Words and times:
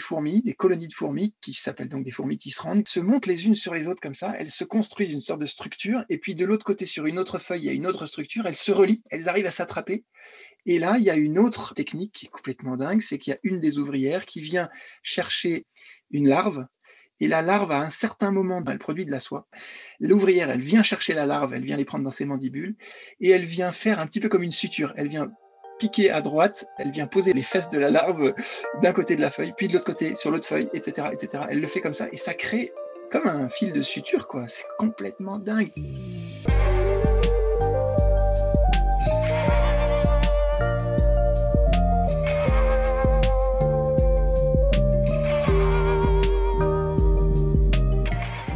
fourmis, 0.00 0.42
des 0.42 0.54
colonies 0.54 0.88
de 0.88 0.94
fourmis, 0.94 1.34
qui 1.40 1.52
s'appellent 1.52 1.88
donc 1.88 2.04
des 2.04 2.10
fourmis 2.10 2.38
tisserandes, 2.38 2.88
se 2.88 3.00
montent 3.00 3.26
les 3.26 3.46
unes 3.46 3.54
sur 3.54 3.74
les 3.74 3.88
autres 3.88 4.00
comme 4.00 4.14
ça, 4.14 4.34
elles 4.38 4.50
se 4.50 4.64
construisent 4.64 5.12
une 5.12 5.20
sorte 5.20 5.40
de 5.40 5.46
structure, 5.46 6.04
et 6.08 6.18
puis 6.18 6.34
de 6.34 6.44
l'autre 6.44 6.64
côté, 6.64 6.86
sur 6.86 7.06
une 7.06 7.18
autre 7.18 7.38
feuille, 7.38 7.62
il 7.62 7.66
y 7.66 7.68
a 7.68 7.72
une 7.72 7.86
autre 7.86 8.06
structure, 8.06 8.46
elles 8.46 8.56
se 8.56 8.72
relient, 8.72 9.02
elles 9.10 9.28
arrivent 9.28 9.46
à 9.46 9.50
s'attraper. 9.50 10.04
Et 10.66 10.78
là, 10.78 10.96
il 10.98 11.04
y 11.04 11.10
a 11.10 11.16
une 11.16 11.38
autre 11.38 11.74
technique 11.74 12.12
qui 12.12 12.26
est 12.26 12.30
complètement 12.30 12.76
dingue, 12.76 13.00
c'est 13.00 13.18
qu'il 13.18 13.32
y 13.32 13.34
a 13.34 13.40
une 13.42 13.60
des 13.60 13.78
ouvrières 13.78 14.26
qui 14.26 14.40
vient 14.40 14.68
chercher 15.02 15.66
une 16.10 16.28
larve, 16.28 16.66
et 17.20 17.28
la 17.28 17.42
larve, 17.42 17.70
à 17.70 17.80
un 17.80 17.90
certain 17.90 18.32
moment, 18.32 18.64
elle 18.66 18.78
produit 18.78 19.04
de 19.04 19.10
la 19.10 19.20
soie. 19.20 19.46
L'ouvrière, 20.00 20.50
elle 20.50 20.62
vient 20.62 20.82
chercher 20.82 21.12
la 21.12 21.26
larve, 21.26 21.52
elle 21.52 21.64
vient 21.64 21.76
les 21.76 21.84
prendre 21.84 22.02
dans 22.02 22.10
ses 22.10 22.24
mandibules, 22.24 22.76
et 23.20 23.28
elle 23.28 23.44
vient 23.44 23.72
faire 23.72 24.00
un 24.00 24.06
petit 24.06 24.20
peu 24.20 24.30
comme 24.30 24.42
une 24.42 24.50
suture. 24.50 24.94
Elle 24.96 25.08
vient 25.08 25.30
piquer 25.80 26.10
à 26.10 26.20
droite, 26.20 26.66
elle 26.76 26.90
vient 26.90 27.06
poser 27.06 27.32
les 27.32 27.42
fesses 27.42 27.70
de 27.70 27.78
la 27.78 27.90
larve 27.90 28.34
d'un 28.82 28.92
côté 28.92 29.16
de 29.16 29.22
la 29.22 29.30
feuille, 29.30 29.54
puis 29.56 29.66
de 29.66 29.72
l'autre 29.72 29.86
côté 29.86 30.14
sur 30.14 30.30
l'autre 30.30 30.46
feuille, 30.46 30.68
etc., 30.74 31.08
etc. 31.10 31.44
Elle 31.48 31.60
le 31.60 31.66
fait 31.66 31.80
comme 31.80 31.94
ça, 31.94 32.06
et 32.12 32.18
ça 32.18 32.34
crée 32.34 32.72
comme 33.10 33.26
un 33.26 33.48
fil 33.48 33.72
de 33.72 33.80
suture, 33.80 34.28
quoi. 34.28 34.44
C'est 34.46 34.66
complètement 34.78 35.38
dingue. 35.38 35.72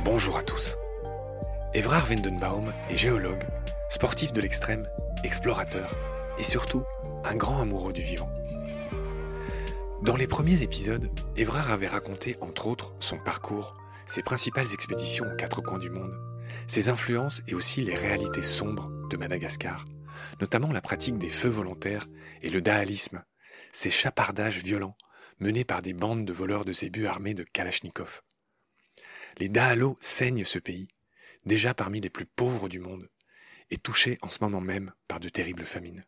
Bonjour 0.05 0.36
à 0.36 0.42
tous. 0.42 0.77
Evrard 1.72 2.06
Wendenbaum 2.11 2.72
est 2.91 2.98
géologue, 2.98 3.45
sportif 3.88 4.34
de 4.34 4.42
l'extrême, 4.42 4.86
explorateur 5.25 6.14
et 6.38 6.42
surtout 6.42 6.84
un 7.24 7.36
grand 7.36 7.60
amoureux 7.60 7.92
du 7.92 8.02
vivant. 8.02 8.30
Dans 10.02 10.16
les 10.16 10.27
premiers 10.27 10.62
épisodes, 10.62 11.08
Evrard 11.36 11.70
avait 11.70 11.86
raconté 11.86 12.36
entre 12.40 12.66
autres 12.66 12.94
son 13.00 13.18
parcours, 13.18 13.74
ses 14.06 14.22
principales 14.22 14.72
expéditions 14.72 15.24
aux 15.24 15.36
quatre 15.36 15.62
coins 15.62 15.78
du 15.78 15.88
monde, 15.88 16.14
ses 16.66 16.88
influences 16.88 17.42
et 17.48 17.55
aussi 17.55 17.80
les 17.80 17.94
réalités 17.94 18.42
sombres 18.42 18.90
de 19.08 19.16
Madagascar, 19.16 19.86
notamment 20.40 20.72
la 20.72 20.82
pratique 20.82 21.18
des 21.18 21.30
feux 21.30 21.48
volontaires 21.48 22.06
et 22.42 22.50
le 22.50 22.60
daalisme, 22.60 23.24
ces 23.72 23.90
chapardages 23.90 24.62
violents 24.62 24.96
menés 25.38 25.64
par 25.64 25.82
des 25.82 25.94
bandes 25.94 26.24
de 26.24 26.32
voleurs 26.32 26.64
de 26.64 26.72
zébus 26.72 27.06
armés 27.06 27.34
de 27.34 27.44
Kalachnikov. 27.44 28.22
Les 29.38 29.48
Daalos 29.48 29.98
saignent 30.00 30.44
ce 30.44 30.58
pays, 30.58 30.88
déjà 31.44 31.74
parmi 31.74 32.00
les 32.00 32.10
plus 32.10 32.27
pauvres 32.27 32.68
du 32.68 32.78
monde, 32.78 33.08
et 33.70 33.78
touché 33.78 34.18
en 34.22 34.28
ce 34.28 34.38
moment 34.42 34.60
même 34.60 34.92
par 35.08 35.18
de 35.18 35.28
terribles 35.28 35.64
famines. 35.64 36.05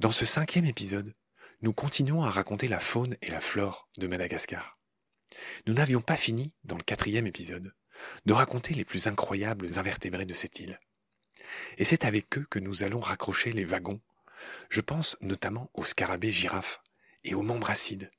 Dans 0.00 0.12
ce 0.12 0.24
cinquième 0.24 0.64
épisode, 0.64 1.14
nous 1.60 1.74
continuons 1.74 2.22
à 2.22 2.30
raconter 2.30 2.68
la 2.68 2.80
faune 2.80 3.18
et 3.20 3.30
la 3.30 3.42
flore 3.42 3.86
de 3.98 4.06
Madagascar. 4.06 4.78
Nous 5.66 5.74
n'avions 5.74 6.00
pas 6.00 6.16
fini, 6.16 6.54
dans 6.64 6.78
le 6.78 6.82
quatrième 6.82 7.26
épisode, 7.26 7.74
de 8.24 8.32
raconter 8.32 8.72
les 8.72 8.86
plus 8.86 9.08
incroyables 9.08 9.78
invertébrés 9.78 10.24
de 10.24 10.32
cette 10.32 10.58
île. 10.58 10.80
Et 11.76 11.84
c'est 11.84 12.06
avec 12.06 12.38
eux 12.38 12.46
que 12.48 12.58
nous 12.58 12.82
allons 12.82 13.00
raccrocher 13.00 13.52
les 13.52 13.66
wagons. 13.66 14.00
Je 14.70 14.80
pense 14.80 15.18
notamment 15.20 15.70
aux 15.74 15.84
scarabées 15.84 16.32
girafes 16.32 16.80
et 17.22 17.34
aux 17.34 17.42
membracides, 17.42 18.10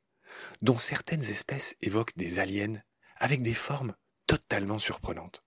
dont 0.61 0.77
certaines 0.77 1.31
espèces 1.31 1.75
évoquent 1.81 2.15
des 2.15 2.37
aliens 2.37 2.79
avec 3.17 3.41
des 3.41 3.55
formes 3.55 3.95
totalement 4.27 4.77
surprenantes. 4.77 5.43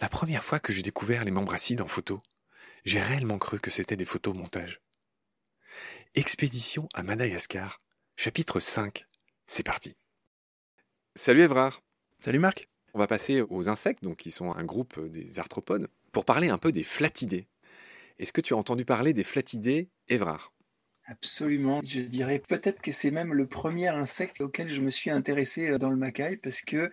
La 0.00 0.08
première 0.08 0.42
fois 0.42 0.58
que 0.58 0.72
j'ai 0.72 0.82
découvert 0.82 1.24
les 1.24 1.30
membracides 1.30 1.80
en 1.80 1.86
photo, 1.86 2.24
j'ai 2.84 3.00
réellement 3.00 3.38
cru 3.38 3.60
que 3.60 3.70
c'était 3.70 3.96
des 3.96 4.04
photomontages. 4.04 4.80
Expédition 6.14 6.88
à 6.94 7.02
Madagascar, 7.02 7.82
chapitre 8.16 8.60
5. 8.60 9.04
C'est 9.46 9.62
parti. 9.62 9.94
Salut 11.14 11.42
Evrard. 11.42 11.82
Salut 12.18 12.38
Marc. 12.38 12.66
On 12.94 12.98
va 12.98 13.06
passer 13.06 13.42
aux 13.42 13.68
insectes, 13.68 14.02
donc 14.02 14.16
qui 14.16 14.30
sont 14.30 14.50
un 14.52 14.64
groupe 14.64 14.98
des 14.98 15.38
arthropodes, 15.38 15.88
pour 16.12 16.24
parler 16.24 16.48
un 16.48 16.56
peu 16.56 16.72
des 16.72 16.82
flatidés. 16.82 17.46
Est-ce 18.18 18.32
que 18.32 18.40
tu 18.40 18.54
as 18.54 18.56
entendu 18.56 18.86
parler 18.86 19.12
des 19.12 19.22
flatidés, 19.22 19.90
Evrard 20.08 20.54
Absolument. 21.10 21.80
Je 21.82 22.00
dirais 22.00 22.38
peut-être 22.38 22.82
que 22.82 22.92
c'est 22.92 23.10
même 23.10 23.32
le 23.32 23.46
premier 23.46 23.88
insecte 23.88 24.42
auquel 24.42 24.68
je 24.68 24.82
me 24.82 24.90
suis 24.90 25.08
intéressé 25.08 25.70
euh, 25.70 25.78
dans 25.78 25.88
le 25.88 25.96
Macaï 25.96 26.36
parce 26.36 26.60
que 26.60 26.90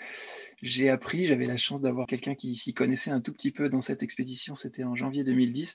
j'ai 0.61 0.89
appris, 0.89 1.27
j'avais 1.27 1.45
la 1.45 1.57
chance 1.57 1.81
d'avoir 1.81 2.07
quelqu'un 2.07 2.33
qui 2.33 2.55
s'y 2.55 2.73
connaissait 2.73 3.11
un 3.11 3.19
tout 3.19 3.33
petit 3.33 3.51
peu 3.51 3.67
dans 3.67 3.81
cette 3.81 4.03
expédition, 4.03 4.55
c'était 4.55 4.85
en 4.85 4.95
janvier 4.95 5.25
2010. 5.25 5.73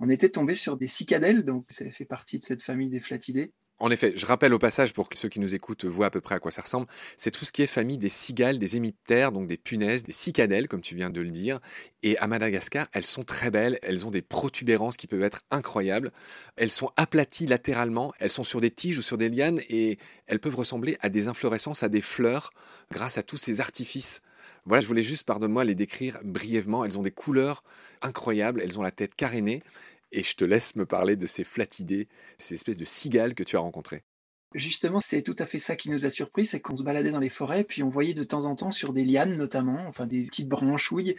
On 0.00 0.08
était 0.08 0.30
tombé 0.30 0.54
sur 0.54 0.78
des 0.78 0.88
cicadelles, 0.88 1.44
donc 1.44 1.66
ça 1.68 1.90
fait 1.90 2.06
partie 2.06 2.38
de 2.38 2.44
cette 2.44 2.62
famille 2.62 2.88
des 2.88 3.00
flatidés. 3.00 3.52
En 3.82 3.90
effet, 3.90 4.12
je 4.14 4.26
rappelle 4.26 4.54
au 4.54 4.60
passage 4.60 4.92
pour 4.92 5.08
que 5.08 5.18
ceux 5.18 5.28
qui 5.28 5.40
nous 5.40 5.56
écoutent 5.56 5.84
voient 5.84 6.06
à 6.06 6.10
peu 6.10 6.20
près 6.20 6.36
à 6.36 6.38
quoi 6.38 6.52
ça 6.52 6.62
ressemble, 6.62 6.86
c'est 7.16 7.32
tout 7.32 7.44
ce 7.44 7.50
qui 7.50 7.62
est 7.62 7.66
famille 7.66 7.98
des 7.98 8.08
cigales, 8.08 8.60
des 8.60 8.76
hémiptères, 8.76 9.32
donc 9.32 9.48
des 9.48 9.56
punaises, 9.56 10.04
des 10.04 10.12
cicadelles, 10.12 10.68
comme 10.68 10.82
tu 10.82 10.94
viens 10.94 11.10
de 11.10 11.20
le 11.20 11.30
dire. 11.30 11.58
Et 12.04 12.16
à 12.18 12.28
Madagascar, 12.28 12.86
elles 12.92 13.04
sont 13.04 13.24
très 13.24 13.50
belles, 13.50 13.80
elles 13.82 14.06
ont 14.06 14.12
des 14.12 14.22
protubérances 14.22 14.96
qui 14.96 15.08
peuvent 15.08 15.24
être 15.24 15.40
incroyables. 15.50 16.12
Elles 16.54 16.70
sont 16.70 16.92
aplaties 16.96 17.46
latéralement, 17.46 18.12
elles 18.20 18.30
sont 18.30 18.44
sur 18.44 18.60
des 18.60 18.70
tiges 18.70 18.98
ou 18.98 19.02
sur 19.02 19.18
des 19.18 19.28
lianes 19.28 19.60
et 19.68 19.98
elles 20.28 20.38
peuvent 20.38 20.54
ressembler 20.54 20.96
à 21.00 21.08
des 21.08 21.26
inflorescences, 21.26 21.82
à 21.82 21.88
des 21.88 22.02
fleurs, 22.02 22.52
grâce 22.92 23.18
à 23.18 23.24
tous 23.24 23.36
ces 23.36 23.60
artifices 23.60 24.22
voilà, 24.64 24.80
je 24.80 24.86
voulais 24.86 25.02
juste, 25.02 25.24
pardonne-moi, 25.24 25.64
les 25.64 25.74
décrire 25.74 26.20
brièvement. 26.22 26.84
Elles 26.84 26.96
ont 26.96 27.02
des 27.02 27.10
couleurs 27.10 27.64
incroyables, 28.00 28.60
elles 28.62 28.78
ont 28.78 28.82
la 28.82 28.92
tête 28.92 29.14
carénée 29.16 29.62
et 30.12 30.22
je 30.22 30.34
te 30.34 30.44
laisse 30.44 30.76
me 30.76 30.86
parler 30.86 31.16
de 31.16 31.26
ces 31.26 31.44
flatidés, 31.44 32.08
ces 32.38 32.54
espèces 32.54 32.78
de 32.78 32.84
cigales 32.84 33.34
que 33.34 33.42
tu 33.42 33.56
as 33.56 33.60
rencontrées. 33.60 34.04
Justement, 34.54 35.00
c'est 35.00 35.22
tout 35.22 35.36
à 35.38 35.46
fait 35.46 35.58
ça 35.58 35.76
qui 35.76 35.88
nous 35.88 36.04
a 36.04 36.10
surpris, 36.10 36.44
c'est 36.44 36.60
qu'on 36.60 36.76
se 36.76 36.82
baladait 36.82 37.10
dans 37.10 37.20
les 37.20 37.30
forêts, 37.30 37.64
puis 37.64 37.82
on 37.82 37.88
voyait 37.88 38.12
de 38.12 38.22
temps 38.22 38.44
en 38.44 38.54
temps 38.54 38.70
sur 38.70 38.92
des 38.92 39.04
lianes 39.04 39.34
notamment, 39.36 39.82
enfin 39.86 40.06
des 40.06 40.26
petites 40.26 40.48
branchouilles, 40.48 41.16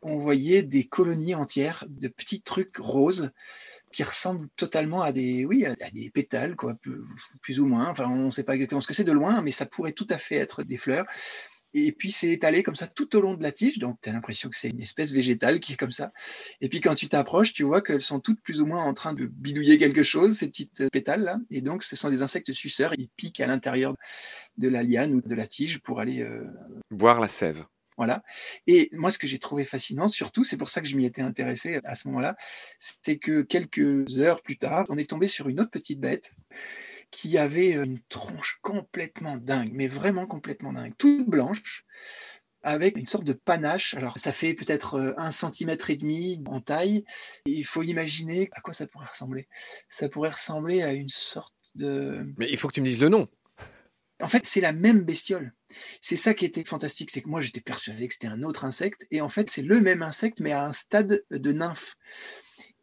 on 0.00 0.16
voyait 0.16 0.62
des 0.62 0.84
colonies 0.84 1.34
entières 1.34 1.84
de 1.88 2.06
petits 2.06 2.40
trucs 2.40 2.76
roses 2.76 3.32
qui 3.92 4.04
ressemblent 4.04 4.48
totalement 4.54 5.02
à 5.02 5.10
des, 5.10 5.44
oui, 5.44 5.66
à 5.66 5.74
des 5.92 6.10
pétales, 6.10 6.54
quoi, 6.54 6.74
plus, 7.40 7.58
ou 7.58 7.66
moins. 7.66 7.88
Enfin, 7.88 8.08
on 8.08 8.26
ne 8.26 8.30
sait 8.30 8.44
pas 8.44 8.54
exactement 8.54 8.80
ce 8.80 8.86
que 8.86 8.94
c'est 8.94 9.02
de 9.02 9.12
loin, 9.12 9.40
mais 9.42 9.50
ça 9.50 9.66
pourrait 9.66 9.92
tout 9.92 10.06
à 10.10 10.18
fait 10.18 10.36
être 10.36 10.62
des 10.62 10.76
fleurs. 10.76 11.06
Et 11.74 11.92
puis 11.92 12.12
c'est 12.12 12.28
étalé 12.28 12.62
comme 12.62 12.76
ça 12.76 12.86
tout 12.86 13.14
au 13.16 13.20
long 13.20 13.34
de 13.34 13.42
la 13.42 13.52
tige, 13.52 13.78
donc 13.78 13.98
tu 14.02 14.08
as 14.08 14.12
l'impression 14.12 14.48
que 14.48 14.56
c'est 14.56 14.70
une 14.70 14.80
espèce 14.80 15.12
végétale 15.12 15.60
qui 15.60 15.74
est 15.74 15.76
comme 15.76 15.92
ça. 15.92 16.12
Et 16.60 16.68
puis 16.68 16.80
quand 16.80 16.94
tu 16.94 17.08
t'approches, 17.08 17.52
tu 17.52 17.64
vois 17.64 17.82
qu'elles 17.82 18.02
sont 18.02 18.20
toutes 18.20 18.40
plus 18.40 18.60
ou 18.60 18.66
moins 18.66 18.84
en 18.84 18.94
train 18.94 19.12
de 19.12 19.26
bidouiller 19.26 19.78
quelque 19.78 20.02
chose, 20.02 20.36
ces 20.36 20.48
petites 20.48 20.80
euh, 20.80 20.88
pétales 20.90 21.22
là. 21.22 21.38
Et 21.50 21.60
donc 21.60 21.82
ce 21.82 21.96
sont 21.96 22.10
des 22.10 22.22
insectes 22.22 22.52
suceurs, 22.52 22.94
ils 22.96 23.08
piquent 23.08 23.40
à 23.40 23.46
l'intérieur 23.46 23.94
de 24.56 24.68
la 24.68 24.82
liane 24.82 25.14
ou 25.14 25.20
de 25.20 25.34
la 25.34 25.46
tige 25.46 25.80
pour 25.80 26.00
aller 26.00 26.22
euh, 26.22 26.46
boire 26.90 27.20
la 27.20 27.28
sève. 27.28 27.64
Voilà. 27.98 28.22
Et 28.68 28.90
moi, 28.92 29.10
ce 29.10 29.18
que 29.18 29.26
j'ai 29.26 29.40
trouvé 29.40 29.64
fascinant, 29.64 30.06
surtout, 30.06 30.44
c'est 30.44 30.56
pour 30.56 30.68
ça 30.68 30.80
que 30.80 30.86
je 30.86 30.96
m'y 30.96 31.04
étais 31.04 31.20
intéressé 31.20 31.80
à 31.82 31.96
ce 31.96 32.06
moment-là, 32.06 32.36
c'était 32.78 33.18
que 33.18 33.42
quelques 33.42 34.20
heures 34.20 34.40
plus 34.40 34.56
tard, 34.56 34.84
on 34.88 34.96
est 34.96 35.10
tombé 35.10 35.26
sur 35.26 35.48
une 35.48 35.58
autre 35.58 35.72
petite 35.72 35.98
bête 35.98 36.32
qui 37.10 37.38
avait 37.38 37.72
une 37.72 38.00
tronche 38.08 38.58
complètement 38.62 39.36
dingue, 39.36 39.70
mais 39.72 39.88
vraiment 39.88 40.26
complètement 40.26 40.72
dingue, 40.72 40.92
toute 40.98 41.28
blanche, 41.28 41.84
avec 42.62 42.96
une 42.96 43.06
sorte 43.06 43.24
de 43.24 43.32
panache. 43.32 43.94
Alors, 43.94 44.18
ça 44.18 44.32
fait 44.32 44.54
peut-être 44.54 45.14
un 45.16 45.30
centimètre 45.30 45.90
et 45.90 45.96
demi 45.96 46.42
en 46.46 46.60
taille. 46.60 47.04
il 47.46 47.64
faut 47.64 47.82
imaginer 47.82 48.50
à 48.52 48.60
quoi 48.60 48.72
ça 48.72 48.86
pourrait 48.86 49.06
ressembler. 49.06 49.48
Ça 49.88 50.08
pourrait 50.08 50.30
ressembler 50.30 50.82
à 50.82 50.92
une 50.92 51.08
sorte 51.08 51.54
de. 51.74 52.26
Mais 52.36 52.48
il 52.50 52.58
faut 52.58 52.68
que 52.68 52.74
tu 52.74 52.80
me 52.80 52.86
dises 52.86 53.00
le 53.00 53.08
nom. 53.08 53.28
En 54.20 54.28
fait, 54.28 54.46
c'est 54.46 54.60
la 54.60 54.72
même 54.72 55.02
bestiole. 55.02 55.54
C'est 56.00 56.16
ça 56.16 56.34
qui 56.34 56.44
était 56.44 56.64
fantastique, 56.64 57.10
c'est 57.10 57.22
que 57.22 57.28
moi 57.28 57.40
j'étais 57.40 57.60
persuadé 57.60 58.08
que 58.08 58.14
c'était 58.14 58.26
un 58.26 58.42
autre 58.42 58.64
insecte, 58.64 59.06
et 59.12 59.20
en 59.20 59.28
fait 59.28 59.48
c'est 59.48 59.62
le 59.62 59.80
même 59.80 60.02
insecte, 60.02 60.40
mais 60.40 60.50
à 60.50 60.64
un 60.64 60.72
stade 60.72 61.24
de 61.30 61.52
nymphe. 61.52 61.94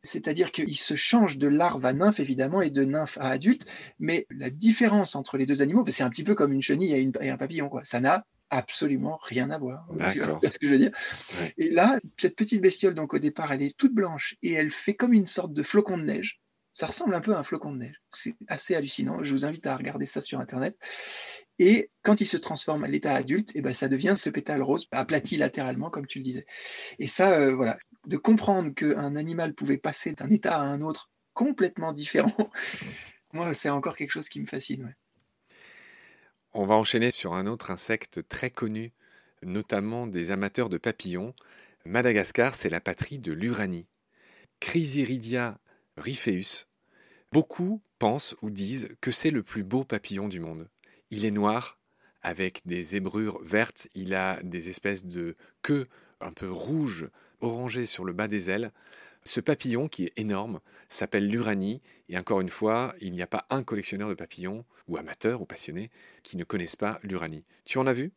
C'est-à-dire 0.05 0.51
qu'il 0.51 0.77
se 0.77 0.95
change 0.95 1.37
de 1.37 1.47
larve 1.47 1.85
à 1.85 1.93
nymphe, 1.93 2.19
évidemment, 2.19 2.61
et 2.61 2.69
de 2.69 2.83
nymphe 2.83 3.17
à 3.19 3.29
adulte, 3.29 3.65
mais 3.99 4.25
la 4.29 4.49
différence 4.49 5.15
entre 5.15 5.37
les 5.37 5.45
deux 5.45 5.61
animaux, 5.61 5.83
ben, 5.83 5.91
c'est 5.91 6.03
un 6.03 6.09
petit 6.09 6.23
peu 6.23 6.35
comme 6.35 6.51
une 6.51 6.61
chenille 6.61 6.93
et, 6.93 7.29
un 7.29 7.37
papillon. 7.37 7.69
Quoi. 7.69 7.83
Ça 7.83 7.99
n'a 7.99 8.25
absolument 8.49 9.19
rien 9.23 9.49
à 9.49 9.57
voir. 9.57 9.87
Tu 10.11 10.19
vois 10.19 10.39
ce 10.51 10.59
que 10.59 10.67
je 10.67 10.71
veux 10.71 10.77
dire 10.77 10.91
Et 11.57 11.69
là, 11.69 11.99
cette 12.17 12.35
petite 12.35 12.61
bestiole, 12.61 12.93
donc 12.93 13.13
au 13.13 13.19
départ, 13.19 13.51
elle 13.51 13.61
est 13.61 13.75
toute 13.75 13.93
blanche 13.93 14.35
et 14.41 14.53
elle 14.53 14.71
fait 14.71 14.93
comme 14.93 15.13
une 15.13 15.27
sorte 15.27 15.53
de 15.53 15.63
flocon 15.63 15.97
de 15.97 16.03
neige. 16.03 16.39
Ça 16.73 16.87
ressemble 16.87 17.15
un 17.15 17.21
peu 17.21 17.33
à 17.33 17.39
un 17.39 17.43
flocon 17.43 17.71
de 17.71 17.77
neige. 17.77 18.01
C'est 18.11 18.35
assez 18.47 18.75
hallucinant. 18.75 19.23
Je 19.23 19.31
vous 19.31 19.45
invite 19.45 19.65
à 19.65 19.77
regarder 19.77 20.05
ça 20.05 20.19
sur 20.19 20.41
Internet. 20.41 20.75
Et 21.57 21.89
quand 22.03 22.19
il 22.19 22.25
se 22.25 22.35
transforme 22.35 22.83
à 22.83 22.87
l'état 22.89 23.13
adulte, 23.13 23.55
et 23.55 23.59
eh 23.59 23.61
ben, 23.61 23.71
ça 23.71 23.87
devient 23.87 24.15
ce 24.17 24.29
pétale 24.29 24.61
rose 24.61 24.87
aplati 24.91 25.37
latéralement, 25.37 25.89
comme 25.89 26.05
tu 26.05 26.19
le 26.19 26.25
disais. 26.25 26.45
Et 26.99 27.07
ça, 27.07 27.39
euh, 27.39 27.55
voilà, 27.55 27.77
de 28.07 28.17
comprendre 28.17 28.73
qu'un 28.73 29.15
animal 29.15 29.53
pouvait 29.53 29.77
passer 29.77 30.13
d'un 30.13 30.29
état 30.29 30.57
à 30.57 30.63
un 30.63 30.81
autre 30.81 31.09
complètement 31.33 31.91
différent, 31.91 32.49
moi, 33.33 33.53
c'est 33.53 33.69
encore 33.69 33.95
quelque 33.95 34.11
chose 34.11 34.29
qui 34.29 34.41
me 34.41 34.47
fascine. 34.47 34.95
On 36.53 36.65
va 36.65 36.75
enchaîner 36.75 37.11
sur 37.11 37.33
un 37.33 37.47
autre 37.47 37.71
insecte 37.71 38.27
très 38.27 38.49
connu, 38.49 38.93
notamment 39.43 40.07
des 40.07 40.31
amateurs 40.31 40.69
de 40.69 40.77
papillons. 40.77 41.33
Madagascar, 41.85 42.55
c'est 42.55 42.69
la 42.69 42.79
patrie 42.79 43.19
de 43.19 43.33
l'uranie. 43.33 43.87
Chrysiridia 44.61 45.59
rifeus. 45.97 46.67
Beaucoup 47.31 47.81
pensent 47.99 48.35
ou 48.41 48.49
disent 48.49 48.89
que 49.01 49.11
c'est 49.11 49.31
le 49.31 49.43
plus 49.43 49.63
beau 49.63 49.83
papillon 49.83 50.29
du 50.29 50.39
monde. 50.39 50.69
Il 51.11 51.25
est 51.25 51.31
noir, 51.31 51.77
avec 52.21 52.61
des 52.65 52.81
zébrures 52.81 53.39
vertes. 53.43 53.87
Il 53.93 54.15
a 54.15 54.41
des 54.41 54.69
espèces 54.69 55.05
de 55.05 55.35
queues 55.61 55.87
un 56.21 56.31
peu 56.31 56.49
rouges, 56.49 57.09
orangées 57.41 57.85
sur 57.85 58.05
le 58.05 58.13
bas 58.13 58.27
des 58.27 58.49
ailes. 58.49 58.71
Ce 59.23 59.39
papillon, 59.39 59.87
qui 59.87 60.05
est 60.05 60.13
énorme, 60.17 60.59
s'appelle 60.87 61.27
l'uranie, 61.27 61.81
et 62.09 62.17
encore 62.17 62.41
une 62.41 62.49
fois, 62.49 62.93
il 63.01 63.13
n'y 63.13 63.23
a 63.23 63.27
pas 63.27 63.47
un 63.49 63.63
collectionneur 63.63 64.09
de 64.09 64.13
papillons, 64.13 64.65
ou 64.87 64.97
amateur, 64.97 65.41
ou 65.41 65.45
passionné, 65.45 65.89
qui 66.21 66.37
ne 66.37 66.43
connaisse 66.43 66.75
pas 66.75 66.99
l'uranie. 67.01 67.43
Tu 67.65 67.79
en 67.79 67.87
as 67.87 67.93
vu? 67.93 68.13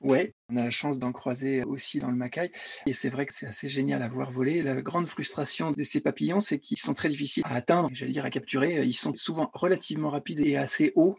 Ouais, 0.00 0.34
on 0.48 0.56
a 0.56 0.64
la 0.64 0.70
chance 0.70 0.98
d'en 0.98 1.12
croiser 1.12 1.62
aussi 1.62 1.98
dans 1.98 2.10
le 2.10 2.16
Macaï. 2.16 2.50
Et 2.86 2.94
c'est 2.94 3.10
vrai 3.10 3.26
que 3.26 3.34
c'est 3.34 3.46
assez 3.46 3.68
génial 3.68 4.02
à 4.02 4.08
voir 4.08 4.30
voler. 4.30 4.62
La 4.62 4.80
grande 4.80 5.06
frustration 5.06 5.72
de 5.72 5.82
ces 5.82 6.00
papillons, 6.00 6.40
c'est 6.40 6.58
qu'ils 6.58 6.78
sont 6.78 6.94
très 6.94 7.10
difficiles 7.10 7.42
à 7.44 7.54
atteindre, 7.54 7.90
j'allais 7.92 8.12
dire 8.12 8.24
à 8.24 8.30
capturer. 8.30 8.82
Ils 8.82 8.94
sont 8.94 9.12
souvent 9.14 9.50
relativement 9.52 10.08
rapides 10.08 10.40
et 10.40 10.56
assez 10.56 10.92
hauts, 10.94 11.16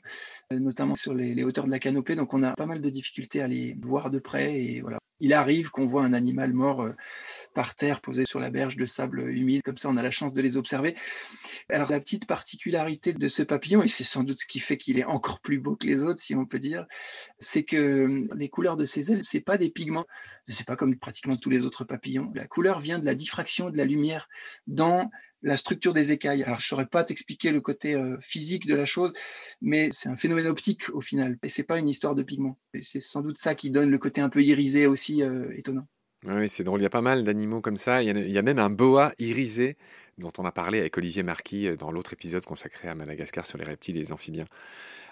euh, 0.52 0.60
notamment 0.60 0.96
sur 0.96 1.14
les, 1.14 1.36
les 1.36 1.44
hauteurs 1.44 1.66
de 1.66 1.72
la 1.72 1.78
canopée. 1.78 2.16
Donc 2.16 2.34
on 2.34 2.42
a 2.42 2.56
pas 2.56 2.66
mal 2.66 2.82
de 2.82 2.90
difficultés 2.90 3.42
à 3.42 3.48
les 3.48 3.76
voir 3.80 4.10
de 4.10 4.18
près. 4.18 4.60
Et 4.60 4.82
voilà, 4.82 4.98
il 5.22 5.34
arrive 5.34 5.70
qu'on 5.70 5.86
voit 5.86 6.04
un 6.04 6.14
animal 6.14 6.52
mort 6.52 6.82
euh, 6.82 6.96
par 7.54 7.76
terre 7.76 8.02
posé 8.02 8.26
sur 8.26 8.40
la 8.40 8.50
berge 8.50 8.76
de 8.76 8.86
sable 8.86 9.30
humide, 9.30 9.62
comme 9.64 9.78
ça 9.78 9.90
on 9.90 9.98
a 9.98 10.04
la 10.04 10.12
chance 10.12 10.34
de 10.34 10.42
les 10.42 10.58
observer. 10.58 10.96
Alors 11.70 11.90
la 11.92 12.00
petite 12.00 12.26
particularité 12.26 13.14
de 13.14 13.28
ce 13.28 13.44
papillon, 13.44 13.84
et 13.84 13.88
c'est 13.88 14.04
sans 14.04 14.24
doute 14.24 14.40
ce 14.40 14.46
qui 14.46 14.60
fait 14.60 14.78
qu'il 14.78 15.00
est 15.00 15.06
encore 15.06 15.40
plus 15.42 15.60
beau 15.60 15.76
que 15.76 15.88
les 15.88 16.04
autres, 16.04 16.22
si 16.22 16.36
on 16.36 16.46
peut 16.46 16.60
dire, 16.60 16.86
c'est 17.40 17.64
que 17.64 17.78
euh, 17.78 18.28
les 18.36 18.50
couleurs 18.50 18.78
de 18.78 18.86
ses 18.86 19.12
ailes, 19.12 19.22
c'est 19.24 19.42
pas 19.42 19.58
des 19.58 19.70
pigments, 19.70 20.06
c'est 20.48 20.66
pas 20.66 20.76
comme 20.76 20.98
pratiquement 20.98 21.36
tous 21.36 21.50
les 21.50 21.66
autres 21.66 21.84
papillons. 21.84 22.32
La 22.36 22.48
couleur 22.48 22.80
vient 22.80 23.00
de 23.00 23.06
la 23.06 23.16
diffraction 23.16 23.70
de 23.70 23.78
la 23.78 23.86
lumière 23.86 24.28
dans 24.68 25.10
la 25.44 25.58
structure 25.58 25.94
des 25.94 26.12
écailles. 26.12 26.44
Alors, 26.44 26.60
je 26.60 26.66
ne 26.66 26.68
saurais 26.68 26.86
pas 26.86 27.04
t'expliquer 27.04 27.52
le 27.52 27.62
côté 27.62 27.96
euh, 27.96 28.18
physique 28.22 28.68
de 28.68 28.76
la 28.76 28.86
chose, 28.86 29.12
mais 29.62 29.90
c'est 29.92 30.10
un 30.10 30.18
phénomène 30.18 30.48
optique 30.48 30.90
au 30.94 31.02
final. 31.02 31.38
Et 31.44 31.50
c'est 31.50 31.64
pas 31.64 31.80
une 31.80 31.90
histoire 31.90 32.16
de 32.16 32.24
pigments. 32.24 32.60
Et 32.74 32.82
c'est 32.82 33.00
sans 33.00 33.22
doute 33.22 33.38
ça 33.38 33.56
qui 33.56 33.72
donne 33.72 33.90
le 33.90 33.98
côté 33.98 34.22
un 34.22 34.30
peu 34.30 34.44
irisé 34.44 34.88
aussi 34.88 35.24
euh, 35.24 35.52
étonnant. 35.58 35.88
Oui, 36.26 36.48
c'est 36.50 36.64
drôle. 36.64 36.82
Il 36.82 36.84
y 36.84 36.88
a 36.88 36.92
pas 36.92 37.02
mal 37.02 37.24
d'animaux 37.24 37.62
comme 37.62 37.78
ça. 37.78 38.04
Il 38.04 38.32
y, 38.32 38.38
a, 38.38 38.42
même 38.44 38.60
un 38.60 38.70
boa 38.70 39.12
irisé 39.18 39.76
dont 40.20 40.32
on 40.38 40.46
a 40.46 40.52
parlé 40.52 40.80
avec 40.80 40.96
Olivier 40.98 41.24
Marquis 41.24 41.68
euh, 41.68 41.76
dans 41.76 41.92
l'autre 41.92 42.14
épisode 42.14 42.46
consacré 42.46 42.88
à 42.88 42.94
Madagascar 42.94 43.48
sur 43.48 43.58
les 43.58 43.66
reptiles 43.66 43.98
et 43.98 44.02
les 44.02 44.12
amphibiens. 44.12 44.46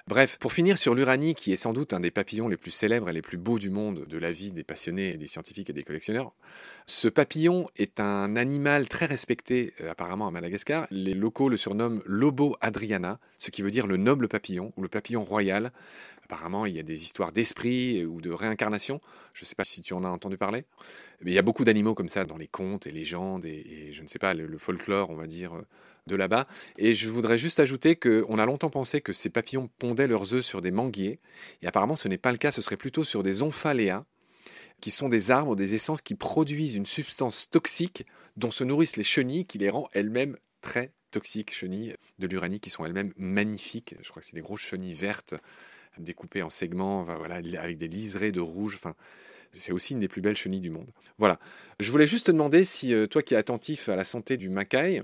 Bref, 0.07 0.38
pour 0.39 0.53
finir 0.53 0.77
sur 0.77 0.95
l'uranie, 0.95 1.35
qui 1.35 1.51
est 1.51 1.56
sans 1.56 1.73
doute 1.73 1.94
un 1.94 2.00
des 2.00 2.11
papillons 2.11 2.47
les 2.47 2.57
plus 2.57 2.71
célèbres 2.71 3.09
et 3.09 3.13
les 3.13 3.21
plus 3.21 3.38
beaux 3.38 3.59
du 3.59 3.69
monde 3.69 4.06
de 4.07 4.17
la 4.17 4.31
vie 4.31 4.51
des 4.51 4.63
passionnés, 4.63 5.17
des 5.17 5.27
scientifiques 5.27 5.69
et 5.69 5.73
des 5.73 5.83
collectionneurs, 5.83 6.31
ce 6.85 7.07
papillon 7.07 7.67
est 7.75 8.00
un 8.00 8.35
animal 8.35 8.88
très 8.88 9.07
respecté 9.07 9.73
euh, 9.81 9.91
apparemment 9.91 10.27
à 10.27 10.31
Madagascar. 10.31 10.88
Les 10.91 11.15
locaux 11.15 11.50
le 11.50 11.57
surnomment 11.57 12.01
Lobo 12.05 12.55
Adriana, 12.62 13.19
ce 13.39 13.50
qui 13.50 13.63
veut 13.63 13.71
dire 13.71 13.88
le 13.88 13.97
noble 13.97 14.27
papillon 14.27 14.73
ou 14.77 14.83
le 14.83 14.89
papillon 14.89 15.23
royal. 15.23 15.71
Apparemment, 16.29 16.67
il 16.67 16.75
y 16.75 16.79
a 16.79 16.83
des 16.83 17.01
histoires 17.01 17.31
d'esprit 17.31 18.05
ou 18.05 18.21
de 18.21 18.29
réincarnation. 18.29 19.01
Je 19.33 19.43
ne 19.43 19.47
sais 19.47 19.55
pas 19.55 19.63
si 19.63 19.81
tu 19.81 19.95
en 19.95 20.03
as 20.03 20.09
entendu 20.09 20.37
parler. 20.37 20.63
Mais 21.21 21.31
il 21.31 21.33
y 21.33 21.39
a 21.39 21.41
beaucoup 21.41 21.63
d'animaux 21.63 21.95
comme 21.95 22.07
ça 22.07 22.23
dans 22.23 22.37
les 22.37 22.47
contes 22.47 22.85
et 22.85 22.91
légendes 22.91 23.47
et, 23.47 23.89
je 23.93 24.03
ne 24.03 24.07
sais 24.07 24.19
pas, 24.19 24.35
le, 24.35 24.57
folklore, 24.59 25.09
on 25.09 25.15
va 25.15 25.25
dire, 25.25 25.55
euh, 25.55 25.65
de 26.05 26.15
là-bas. 26.15 26.47
Et 26.77 26.93
je 26.93 27.09
voudrais 27.09 27.39
juste 27.39 27.59
ajouter 27.59 27.95
qu'on 27.95 28.37
a 28.37 28.45
longtemps 28.45 28.69
pensé 28.69 29.01
que 29.01 29.11
ces 29.11 29.31
papillons 29.31 29.71
pondaient 29.79 30.05
leurs 30.05 30.35
œufs 30.35 30.45
sur 30.45 30.61
des 30.61 30.69
manguiers. 30.69 31.19
Et 31.63 31.67
apparemment, 31.67 31.95
ce 31.95 32.07
n'est 32.07 32.19
pas 32.19 32.31
le 32.31 32.37
cas. 32.37 32.51
Ce 32.51 32.61
serait 32.61 32.77
plutôt 32.77 33.03
sur 33.03 33.23
des 33.23 33.41
omphaléas, 33.41 34.05
qui 34.81 34.91
sont 34.91 35.09
des 35.09 35.31
arbres, 35.31 35.55
des 35.55 35.73
essences 35.73 36.03
qui 36.03 36.13
produisent 36.13 36.75
une 36.75 36.85
substance 36.85 37.49
toxique 37.49 38.05
dont 38.37 38.51
se 38.51 38.63
nourrissent 38.63 38.97
les 38.97 39.03
chenilles, 39.03 39.47
qui 39.47 39.57
les 39.57 39.71
rend 39.71 39.89
elles-mêmes 39.93 40.37
très 40.61 40.91
toxiques, 41.09 41.55
chenilles 41.55 41.95
de 42.19 42.27
l'uranie, 42.27 42.59
qui 42.59 42.69
sont 42.69 42.85
elles-mêmes 42.85 43.13
magnifiques. 43.17 43.95
Je 44.03 44.09
crois 44.11 44.21
que 44.21 44.27
c'est 44.27 44.35
des 44.35 44.41
grosses 44.41 44.61
chenilles 44.61 44.93
vertes 44.93 45.33
découpées 46.04 46.44
en 46.44 46.50
segments, 46.50 47.04
voilà, 47.04 47.36
avec 47.36 47.78
des 47.78 47.88
liserés 47.88 48.31
de 48.31 48.42
rouge. 48.42 48.75
Enfin, 48.75 48.96
c'est 49.54 49.72
aussi 49.72 49.94
une 49.94 50.00
des 50.00 50.07
plus 50.07 50.22
belles 50.22 50.38
chenilles 50.38 50.60
du 50.60 50.69
monde. 50.69 50.90
Voilà. 51.18 51.40
Je 51.80 51.90
voulais 51.92 52.07
juste 52.07 52.28
te 52.28 52.31
demander 52.31 52.66
si 52.66 52.94
euh, 52.94 53.07
toi 53.07 53.22
qui 53.22 53.34
es 53.34 53.38
attentif 53.38 53.90
à 53.90 53.96
la 53.96 54.04
santé 54.04 54.38
du 54.38 54.50
macaï 54.50 55.01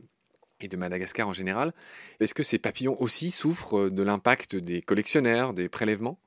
et 0.62 0.68
de 0.68 0.78
Madagascar 0.78 1.28
en 1.28 1.34
général, 1.34 1.74
est-ce 2.20 2.34
que 2.34 2.44
ces 2.44 2.60
papillons 2.60 3.00
aussi 3.02 3.32
souffrent 3.32 3.78
euh, 3.78 3.90
de 3.90 4.04
l'impact 4.04 4.56
des 4.56 4.82
collectionneurs, 4.82 5.54
des 5.54 5.70
prélèvements? 5.70 6.20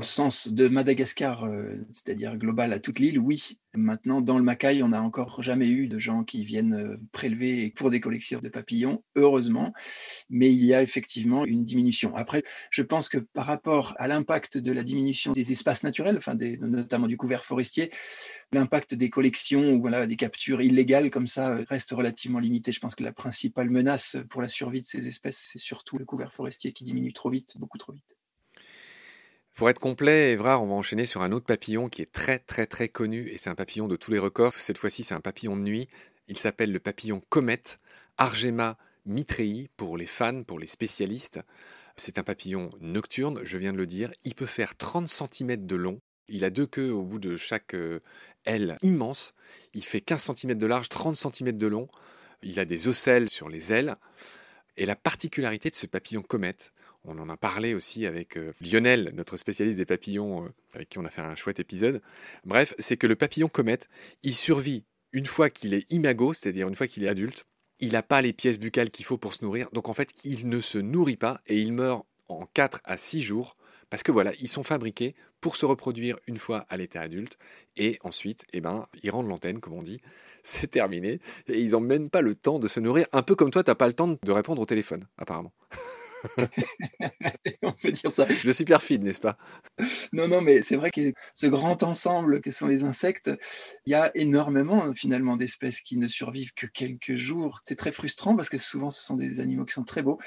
Au 0.00 0.02
sens 0.02 0.48
de 0.48 0.66
Madagascar, 0.68 1.44
euh, 1.44 1.74
c'est-à-dire 1.92 2.38
global 2.38 2.72
à 2.72 2.78
toute 2.78 2.98
l'île, 3.00 3.18
oui. 3.18 3.58
Maintenant, 3.74 4.22
dans 4.22 4.38
le 4.38 4.42
Macaï, 4.42 4.82
on 4.82 4.88
n'a 4.88 5.02
encore 5.02 5.42
jamais 5.42 5.68
eu 5.68 5.88
de 5.88 5.98
gens 5.98 6.24
qui 6.24 6.42
viennent 6.42 6.72
euh, 6.72 6.96
prélever 7.12 7.68
pour 7.76 7.90
des 7.90 8.00
collections 8.00 8.40
de 8.40 8.48
papillons, 8.48 9.04
heureusement, 9.14 9.74
mais 10.30 10.50
il 10.50 10.64
y 10.64 10.72
a 10.72 10.82
effectivement 10.82 11.44
une 11.44 11.66
diminution. 11.66 12.16
Après, 12.16 12.42
je 12.70 12.82
pense 12.82 13.10
que 13.10 13.18
par 13.18 13.44
rapport 13.44 13.94
à 13.98 14.08
l'impact 14.08 14.56
de 14.56 14.72
la 14.72 14.84
diminution 14.84 15.32
des 15.32 15.52
espaces 15.52 15.82
naturels, 15.82 16.18
notamment 16.60 17.06
du 17.06 17.18
couvert 17.18 17.44
forestier, 17.44 17.90
l'impact 18.52 18.94
des 18.94 19.10
collections 19.10 19.74
ou 19.74 20.06
des 20.06 20.16
captures 20.16 20.62
illégales 20.62 21.10
comme 21.10 21.26
ça 21.26 21.50
euh, 21.50 21.64
reste 21.68 21.90
relativement 21.90 22.38
limité. 22.38 22.72
Je 22.72 22.80
pense 22.80 22.94
que 22.94 23.04
la 23.04 23.12
principale 23.12 23.68
menace 23.68 24.16
pour 24.30 24.40
la 24.40 24.48
survie 24.48 24.80
de 24.80 24.86
ces 24.86 25.06
espèces, 25.06 25.50
c'est 25.52 25.58
surtout 25.58 25.98
le 25.98 26.06
couvert 26.06 26.32
forestier 26.32 26.72
qui 26.72 26.84
diminue 26.84 27.12
trop 27.12 27.28
vite, 27.28 27.52
beaucoup 27.58 27.76
trop 27.76 27.92
vite. 27.92 28.16
Pour 29.60 29.68
être 29.68 29.78
complet, 29.78 30.32
Evrard, 30.32 30.62
on 30.62 30.68
va 30.68 30.72
enchaîner 30.72 31.04
sur 31.04 31.20
un 31.20 31.32
autre 31.32 31.44
papillon 31.44 31.90
qui 31.90 32.00
est 32.00 32.10
très 32.10 32.38
très 32.38 32.66
très 32.66 32.88
connu 32.88 33.28
et 33.28 33.36
c'est 33.36 33.50
un 33.50 33.54
papillon 33.54 33.88
de 33.88 33.96
tous 33.96 34.10
les 34.10 34.18
records. 34.18 34.54
Cette 34.54 34.78
fois-ci, 34.78 35.04
c'est 35.04 35.12
un 35.12 35.20
papillon 35.20 35.54
de 35.54 35.60
nuit. 35.60 35.86
Il 36.28 36.38
s'appelle 36.38 36.72
le 36.72 36.80
papillon 36.80 37.20
comète, 37.28 37.78
Argema 38.16 38.78
mitrei 39.04 39.68
pour 39.76 39.98
les 39.98 40.06
fans, 40.06 40.44
pour 40.44 40.58
les 40.58 40.66
spécialistes. 40.66 41.40
C'est 41.98 42.16
un 42.16 42.22
papillon 42.22 42.70
nocturne, 42.80 43.40
je 43.44 43.58
viens 43.58 43.74
de 43.74 43.76
le 43.76 43.86
dire. 43.86 44.10
Il 44.24 44.34
peut 44.34 44.46
faire 44.46 44.78
30 44.78 45.06
cm 45.08 45.66
de 45.66 45.76
long. 45.76 46.00
Il 46.28 46.44
a 46.44 46.48
deux 46.48 46.66
queues 46.66 46.90
au 46.90 47.02
bout 47.02 47.18
de 47.18 47.36
chaque 47.36 47.74
euh, 47.74 48.00
aile 48.46 48.78
immense. 48.80 49.34
Il 49.74 49.84
fait 49.84 50.00
15 50.00 50.34
cm 50.36 50.56
de 50.56 50.66
large, 50.66 50.88
30 50.88 51.16
cm 51.16 51.58
de 51.58 51.66
long. 51.66 51.90
Il 52.42 52.60
a 52.60 52.64
des 52.64 52.88
ocelles 52.88 53.28
sur 53.28 53.50
les 53.50 53.74
ailes. 53.74 53.96
Et 54.78 54.86
la 54.86 54.96
particularité 54.96 55.68
de 55.68 55.76
ce 55.76 55.86
papillon 55.86 56.22
comète, 56.22 56.72
on 57.04 57.18
en 57.18 57.28
a 57.28 57.36
parlé 57.36 57.74
aussi 57.74 58.06
avec 58.06 58.36
euh, 58.36 58.52
Lionel, 58.60 59.12
notre 59.14 59.36
spécialiste 59.36 59.76
des 59.76 59.86
papillons, 59.86 60.44
euh, 60.44 60.48
avec 60.74 60.88
qui 60.88 60.98
on 60.98 61.04
a 61.04 61.10
fait 61.10 61.22
un 61.22 61.34
chouette 61.34 61.60
épisode. 61.60 62.00
Bref, 62.44 62.74
c'est 62.78 62.96
que 62.96 63.06
le 63.06 63.16
papillon 63.16 63.48
comète, 63.48 63.88
il 64.22 64.34
survit 64.34 64.84
une 65.12 65.26
fois 65.26 65.50
qu'il 65.50 65.74
est 65.74 65.90
imago, 65.90 66.34
c'est-à-dire 66.34 66.68
une 66.68 66.76
fois 66.76 66.86
qu'il 66.86 67.04
est 67.04 67.08
adulte. 67.08 67.46
Il 67.80 67.92
n'a 67.92 68.02
pas 68.02 68.20
les 68.20 68.32
pièces 68.32 68.58
buccales 68.58 68.90
qu'il 68.90 69.04
faut 69.04 69.16
pour 69.16 69.34
se 69.34 69.44
nourrir, 69.44 69.70
donc 69.72 69.88
en 69.88 69.94
fait, 69.94 70.10
il 70.24 70.48
ne 70.48 70.60
se 70.60 70.78
nourrit 70.78 71.16
pas 71.16 71.40
et 71.46 71.58
il 71.58 71.72
meurt 71.72 72.04
en 72.28 72.46
4 72.46 72.80
à 72.84 72.96
6 72.96 73.22
jours 73.22 73.56
parce 73.88 74.02
que 74.04 74.12
voilà, 74.12 74.32
ils 74.38 74.48
sont 74.48 74.62
fabriqués 74.62 75.16
pour 75.40 75.56
se 75.56 75.66
reproduire 75.66 76.16
une 76.26 76.38
fois 76.38 76.64
à 76.68 76.76
l'état 76.76 77.00
adulte 77.00 77.38
et 77.76 77.98
ensuite, 78.02 78.44
eh 78.52 78.60
ben, 78.60 78.86
ils 79.02 79.10
rendent 79.10 79.28
l'antenne, 79.28 79.60
comme 79.60 79.72
on 79.72 79.82
dit. 79.82 80.00
C'est 80.42 80.70
terminé 80.70 81.20
et 81.48 81.60
ils 81.60 81.72
n'ont 81.72 81.80
même 81.80 82.08
pas 82.08 82.22
le 82.22 82.34
temps 82.34 82.58
de 82.58 82.68
se 82.68 82.80
nourrir. 82.80 83.06
Un 83.12 83.22
peu 83.22 83.34
comme 83.34 83.50
toi, 83.50 83.64
tu 83.64 83.70
n'as 83.70 83.74
pas 83.74 83.88
le 83.88 83.94
temps 83.94 84.16
de 84.22 84.32
répondre 84.32 84.62
au 84.62 84.66
téléphone, 84.66 85.06
apparemment. 85.18 85.52
on 87.62 87.72
peut 87.72 87.92
dire 87.92 88.12
ça. 88.12 88.26
Je 88.28 88.50
suis 88.50 88.64
perfide, 88.64 89.02
n'est-ce 89.02 89.20
pas? 89.20 89.38
Non, 90.12 90.28
non, 90.28 90.40
mais 90.40 90.62
c'est 90.62 90.76
vrai 90.76 90.90
que 90.90 91.12
ce 91.34 91.46
grand 91.46 91.82
ensemble 91.82 92.40
que 92.40 92.50
sont 92.50 92.66
les 92.66 92.84
insectes, 92.84 93.30
il 93.86 93.90
y 93.90 93.94
a 93.94 94.10
énormément 94.14 94.92
finalement 94.94 95.36
d'espèces 95.36 95.80
qui 95.80 95.96
ne 95.96 96.08
survivent 96.08 96.52
que 96.54 96.66
quelques 96.66 97.14
jours. 97.14 97.60
C'est 97.64 97.76
très 97.76 97.92
frustrant 97.92 98.36
parce 98.36 98.48
que 98.48 98.58
souvent 98.58 98.90
ce 98.90 99.02
sont 99.02 99.16
des 99.16 99.40
animaux 99.40 99.64
qui 99.64 99.74
sont 99.74 99.84
très 99.84 100.02
beaux. 100.02 100.18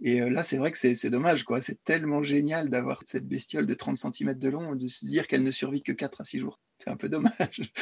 Et 0.00 0.22
euh, 0.22 0.30
là, 0.30 0.42
c'est 0.42 0.56
vrai 0.56 0.70
que 0.70 0.78
c'est 0.78 1.10
dommage, 1.10 1.44
quoi. 1.44 1.60
C'est 1.60 1.82
tellement 1.84 2.22
génial 2.22 2.70
d'avoir 2.70 3.02
cette 3.06 3.26
bestiole 3.26 3.66
de 3.66 3.74
30 3.74 3.96
cm 3.96 4.34
de 4.34 4.48
long, 4.48 4.74
de 4.74 4.86
se 4.86 5.04
dire 5.04 5.26
qu'elle 5.26 5.42
ne 5.42 5.50
survit 5.50 5.82
que 5.82 5.92
4 5.92 6.20
à 6.20 6.24
6 6.24 6.40
jours. 6.40 6.58
C'est 6.78 6.90
un 6.90 6.96
peu 6.96 7.08
dommage. 7.08 7.72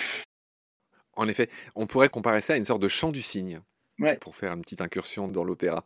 En 1.14 1.26
effet, 1.26 1.50
on 1.74 1.86
pourrait 1.86 2.08
comparer 2.08 2.40
ça 2.40 2.52
à 2.52 2.56
une 2.56 2.64
sorte 2.64 2.80
de 2.80 2.88
chant 2.88 3.10
du 3.10 3.22
cygne. 3.22 3.60
Pour 4.20 4.36
faire 4.36 4.52
une 4.52 4.62
petite 4.62 4.80
incursion 4.80 5.28
dans 5.28 5.44
l'opéra. 5.44 5.84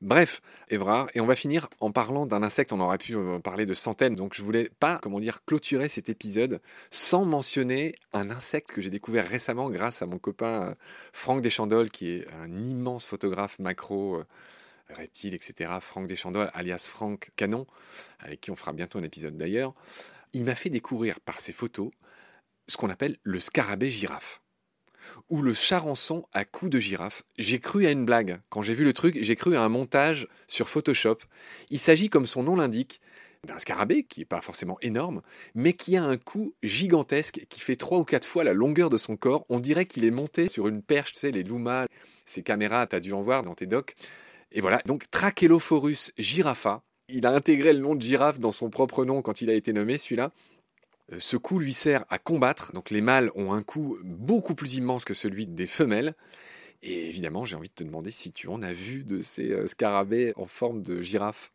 Bref, 0.00 0.42
Évrard, 0.68 1.08
et 1.14 1.20
on 1.20 1.26
va 1.26 1.34
finir 1.34 1.68
en 1.80 1.90
parlant 1.90 2.24
d'un 2.24 2.42
insecte, 2.44 2.72
on 2.72 2.78
aurait 2.78 2.98
pu 2.98 3.16
euh, 3.16 3.40
parler 3.40 3.66
de 3.66 3.74
centaines, 3.74 4.14
donc 4.14 4.34
je 4.34 4.42
voulais 4.42 4.70
pas, 4.78 5.00
comment 5.02 5.18
dire, 5.18 5.44
clôturer 5.44 5.88
cet 5.88 6.08
épisode 6.08 6.60
sans 6.92 7.24
mentionner 7.24 7.94
un 8.12 8.30
insecte 8.30 8.70
que 8.70 8.80
j'ai 8.80 8.90
découvert 8.90 9.26
récemment 9.26 9.70
grâce 9.70 10.00
à 10.00 10.06
mon 10.06 10.18
copain 10.18 10.68
euh, 10.68 10.74
Franck 11.12 11.42
Deschandoles, 11.42 11.90
qui 11.90 12.10
est 12.10 12.28
un 12.40 12.62
immense 12.62 13.06
photographe 13.06 13.58
macro, 13.58 14.18
euh, 14.18 14.26
reptile, 14.90 15.34
etc. 15.34 15.72
Franck 15.80 16.06
Deschandoles, 16.06 16.50
alias 16.54 16.86
Franck 16.88 17.30
Canon, 17.34 17.66
avec 18.20 18.40
qui 18.40 18.50
on 18.52 18.56
fera 18.56 18.72
bientôt 18.72 18.98
un 18.98 19.02
épisode 19.02 19.36
d'ailleurs. 19.36 19.74
Il 20.32 20.44
m'a 20.44 20.54
fait 20.54 20.70
découvrir 20.70 21.18
par 21.20 21.40
ses 21.40 21.52
photos 21.52 21.90
ce 22.68 22.76
qu'on 22.76 22.90
appelle 22.90 23.18
le 23.22 23.40
scarabée 23.40 23.90
girafe 23.90 24.42
ou 25.28 25.42
le 25.42 25.54
charançon 25.54 26.24
à 26.32 26.44
coups 26.44 26.70
de 26.70 26.80
girafe. 26.80 27.22
J'ai 27.36 27.58
cru 27.58 27.86
à 27.86 27.90
une 27.90 28.04
blague. 28.04 28.40
Quand 28.48 28.62
j'ai 28.62 28.74
vu 28.74 28.84
le 28.84 28.92
truc, 28.92 29.18
j'ai 29.20 29.36
cru 29.36 29.56
à 29.56 29.62
un 29.62 29.68
montage 29.68 30.28
sur 30.46 30.68
Photoshop. 30.68 31.18
Il 31.70 31.78
s'agit, 31.78 32.08
comme 32.08 32.26
son 32.26 32.42
nom 32.42 32.56
l'indique, 32.56 33.00
d'un 33.46 33.58
scarabée 33.58 34.04
qui 34.04 34.20
n'est 34.20 34.26
pas 34.26 34.40
forcément 34.40 34.78
énorme, 34.82 35.22
mais 35.54 35.72
qui 35.72 35.96
a 35.96 36.04
un 36.04 36.16
cou 36.16 36.54
gigantesque 36.62 37.46
qui 37.48 37.60
fait 37.60 37.76
trois 37.76 37.98
ou 37.98 38.04
quatre 38.04 38.26
fois 38.26 38.44
la 38.44 38.52
longueur 38.52 38.90
de 38.90 38.96
son 38.96 39.16
corps. 39.16 39.44
On 39.48 39.60
dirait 39.60 39.86
qu'il 39.86 40.04
est 40.04 40.10
monté 40.10 40.48
sur 40.48 40.68
une 40.68 40.82
perche, 40.82 41.12
tu 41.12 41.20
sais, 41.20 41.30
les 41.30 41.42
Luma, 41.42 41.86
ces 42.26 42.42
caméras, 42.42 42.86
tu 42.86 42.96
as 42.96 43.00
dû 43.00 43.12
en 43.12 43.22
voir 43.22 43.42
dans 43.42 43.54
tes 43.54 43.66
docs. 43.66 43.94
Et 44.50 44.60
voilà, 44.60 44.80
donc 44.86 45.10
Trachelophoros 45.10 46.12
girafa, 46.18 46.82
Il 47.08 47.26
a 47.26 47.32
intégré 47.32 47.72
le 47.72 47.80
nom 47.80 47.94
de 47.94 48.02
girafe 48.02 48.40
dans 48.40 48.52
son 48.52 48.70
propre 48.70 49.04
nom 49.04 49.22
quand 49.22 49.40
il 49.40 49.50
a 49.50 49.54
été 49.54 49.72
nommé, 49.72 49.98
celui-là. 49.98 50.32
Euh, 51.12 51.18
ce 51.18 51.36
coup 51.36 51.58
lui 51.58 51.72
sert 51.72 52.04
à 52.08 52.18
combattre, 52.18 52.72
donc 52.72 52.90
les 52.90 53.00
mâles 53.00 53.30
ont 53.34 53.52
un 53.52 53.62
coup 53.62 53.98
beaucoup 54.02 54.54
plus 54.54 54.74
immense 54.74 55.04
que 55.04 55.14
celui 55.14 55.46
des 55.46 55.66
femelles. 55.66 56.14
Et 56.82 57.08
évidemment, 57.08 57.44
j'ai 57.44 57.56
envie 57.56 57.68
de 57.68 57.74
te 57.74 57.84
demander 57.84 58.10
si 58.10 58.32
tu 58.32 58.48
en 58.48 58.62
as 58.62 58.72
vu 58.72 59.04
de 59.04 59.20
ces 59.20 59.50
euh, 59.50 59.66
scarabées 59.66 60.32
en 60.36 60.46
forme 60.46 60.82
de 60.82 61.02
girafe. 61.02 61.52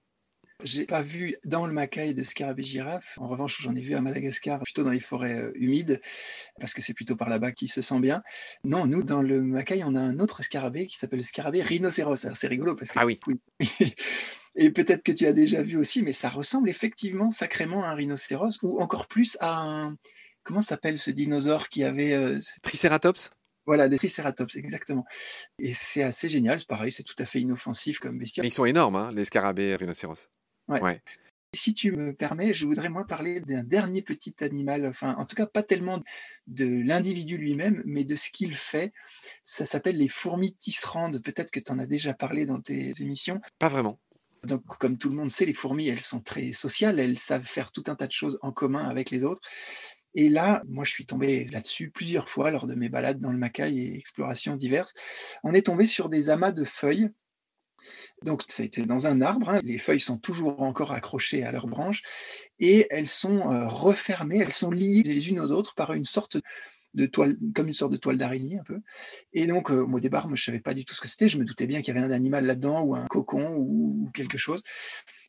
J'ai 0.64 0.86
pas 0.86 1.02
vu 1.02 1.36
dans 1.44 1.66
le 1.66 1.74
Macaï 1.74 2.14
de 2.14 2.24
scarabée 2.24 2.64
girafe. 2.64 3.18
En 3.18 3.26
revanche, 3.26 3.62
j'en 3.62 3.76
ai 3.76 3.82
vu 3.82 3.96
à 3.96 4.02
Madagascar, 4.02 4.62
plutôt 4.62 4.84
dans 4.84 4.92
les 4.92 5.00
forêts 5.00 5.38
euh, 5.38 5.52
humides, 5.56 6.02
parce 6.60 6.74
que 6.74 6.82
c'est 6.82 6.94
plutôt 6.94 7.16
par 7.16 7.30
là-bas 7.30 7.52
qu'il 7.52 7.70
se 7.70 7.82
sent 7.82 8.00
bien. 8.00 8.22
Non, 8.64 8.86
nous, 8.86 9.04
dans 9.04 9.22
le 9.22 9.42
Macaï, 9.42 9.84
on 9.84 9.96
a 9.96 10.02
un 10.02 10.20
autre 10.20 10.44
scarabée 10.44 10.88
qui 10.88 10.98
s'appelle 10.98 11.20
le 11.20 11.24
scarabée 11.24 11.62
rhinocéros. 11.62 12.28
c'est 12.34 12.48
rigolo 12.48 12.76
parce 12.76 12.92
que. 12.92 13.00
Ah 13.00 13.06
oui. 13.06 13.20
Et 14.56 14.70
peut-être 14.70 15.04
que 15.04 15.12
tu 15.12 15.26
as 15.26 15.34
déjà 15.34 15.62
vu 15.62 15.78
aussi, 15.78 16.04
mais 16.04 16.14
ça 16.14 16.30
ressemble 16.30 16.70
effectivement 16.70 17.32
sacrément 17.32 17.84
à 17.84 17.90
un 17.90 17.96
rhinocéros, 17.96 18.62
ou 18.62 18.80
encore 18.80 19.08
plus 19.08 19.38
à 19.40 19.62
un. 19.62 19.98
Comment 20.44 20.62
s'appelle 20.62 20.98
ce 20.98 21.12
dinosaure 21.12 21.70
qui 21.70 21.84
avait. 21.84 22.14
Euh, 22.14 22.40
Triceratops? 22.62 23.30
voilà, 23.66 23.88
des 23.88 23.98
triceratops, 23.98 24.56
exactement. 24.56 25.06
Et 25.60 25.74
c'est 25.74 26.04
assez 26.04 26.30
génial, 26.30 26.60
c'est 26.60 26.68
pareil, 26.68 26.92
c'est 26.92 27.04
tout 27.04 27.16
à 27.20 27.26
fait 27.26 27.42
inoffensif 27.42 28.00
comme 28.00 28.18
bestiole. 28.18 28.46
ils 28.46 28.52
sont 28.52 28.66
énormes, 28.66 28.96
hein, 28.96 29.12
les 29.14 29.26
scarabées 29.26 29.76
rhinocéros. 29.76 30.30
Ouais. 30.68 31.02
Si 31.56 31.74
tu 31.76 31.92
me 31.92 32.14
permets, 32.14 32.52
je 32.54 32.66
voudrais 32.66 32.90
moi 32.90 33.06
parler 33.06 33.40
d'un 33.40 33.64
dernier 33.64 34.02
petit 34.02 34.34
animal, 34.42 34.88
enfin 34.88 35.16
en 35.20 35.26
tout 35.26 35.36
cas 35.36 35.46
pas 35.46 35.62
tellement 35.62 36.02
de 36.48 36.66
l'individu 36.66 37.38
lui-même, 37.38 37.84
mais 37.86 38.06
de 38.06 38.16
ce 38.16 38.32
qu'il 38.32 38.56
fait. 38.56 38.92
Ça 39.44 39.64
s'appelle 39.64 39.98
les 39.98 40.08
fourmis 40.08 40.56
tisserandes. 40.56 41.22
Peut-être 41.22 41.52
que 41.52 41.60
tu 41.60 41.72
en 41.72 41.78
as 41.78 41.86
déjà 41.86 42.16
parlé 42.16 42.48
dans 42.48 42.60
tes 42.60 42.92
émissions. 43.02 43.40
Pas 43.60 43.68
vraiment. 43.68 44.00
Donc, 44.44 44.64
comme 44.80 44.98
tout 44.98 45.10
le 45.10 45.16
monde 45.16 45.30
sait, 45.30 45.46
les 45.46 45.54
fourmis, 45.54 45.88
elles 45.88 46.00
sont 46.00 46.20
très 46.20 46.52
sociales, 46.52 47.00
elles 47.00 47.18
savent 47.18 47.44
faire 47.44 47.72
tout 47.72 47.84
un 47.88 47.96
tas 47.96 48.08
de 48.08 48.12
choses 48.12 48.40
en 48.42 48.52
commun 48.52 48.86
avec 48.88 49.10
les 49.10 49.24
autres. 49.24 49.42
Et 50.16 50.30
là, 50.30 50.62
moi, 50.68 50.84
je 50.84 50.92
suis 50.92 51.06
tombé 51.06 51.46
là-dessus 51.46 51.90
plusieurs 51.90 52.30
fois 52.30 52.52
lors 52.52 52.68
de 52.68 52.76
mes 52.76 52.90
balades 52.90 53.20
dans 53.20 53.32
le 53.32 53.38
Macaï 53.38 53.80
et 53.80 53.96
explorations 53.96 54.56
diverses. 54.56 54.94
On 55.44 55.54
est 55.54 55.66
tombé 55.66 55.86
sur 55.86 56.10
des 56.10 56.30
amas 56.30 56.52
de 56.52 56.66
feuilles 56.66 57.10
donc, 58.24 58.44
ça 58.48 58.64
a 58.64 58.66
été 58.66 58.86
dans 58.86 59.08
un 59.08 59.22
arbre. 59.22 59.50
Hein. 59.50 59.60
Les 59.64 59.78
feuilles 59.78 60.00
sont 60.00 60.18
toujours 60.18 60.62
encore 60.62 60.92
accrochées 60.92 61.44
à 61.44 61.52
leurs 61.52 61.68
branches 61.68 62.02
et 62.60 62.88
elles 62.90 63.08
sont 63.08 63.52
euh, 63.52 63.68
refermées, 63.68 64.40
elles 64.40 64.54
sont 64.54 64.72
liées 64.72 65.04
les 65.04 65.30
unes 65.30 65.40
aux 65.40 65.52
autres 65.52 65.76
par 65.76 65.94
une 65.94 66.06
sorte 66.06 66.38
de 66.94 67.06
toile, 67.06 67.38
comme 67.56 67.68
une 67.68 67.74
sorte 67.74 67.92
de 67.92 67.98
toile 67.98 68.18
d'araignée 68.18 68.60
un 68.60 68.64
peu. 68.64 68.80
Et 69.34 69.48
donc, 69.48 69.72
euh, 69.72 69.86
au 69.86 70.00
départ, 70.00 70.28
moi, 70.28 70.36
je 70.36 70.44
savais 70.44 70.60
pas 70.60 70.74
du 70.74 70.86
tout 70.86 70.96
ce 70.96 71.02
que 71.02 71.08
c'était. 71.08 71.30
Je 71.30 71.38
me 71.38 71.46
doutais 71.46 71.68
bien 71.68 71.82
qu'il 71.82 71.94
y 71.94 71.98
avait 71.98 72.06
un 72.06 72.12
animal 72.12 72.46
là-dedans 72.46 72.82
ou 72.82 72.96
un 72.96 73.08
cocon 73.08 73.56
ou, 73.58 74.10
quelque 74.14 74.38
chose. 74.38 74.62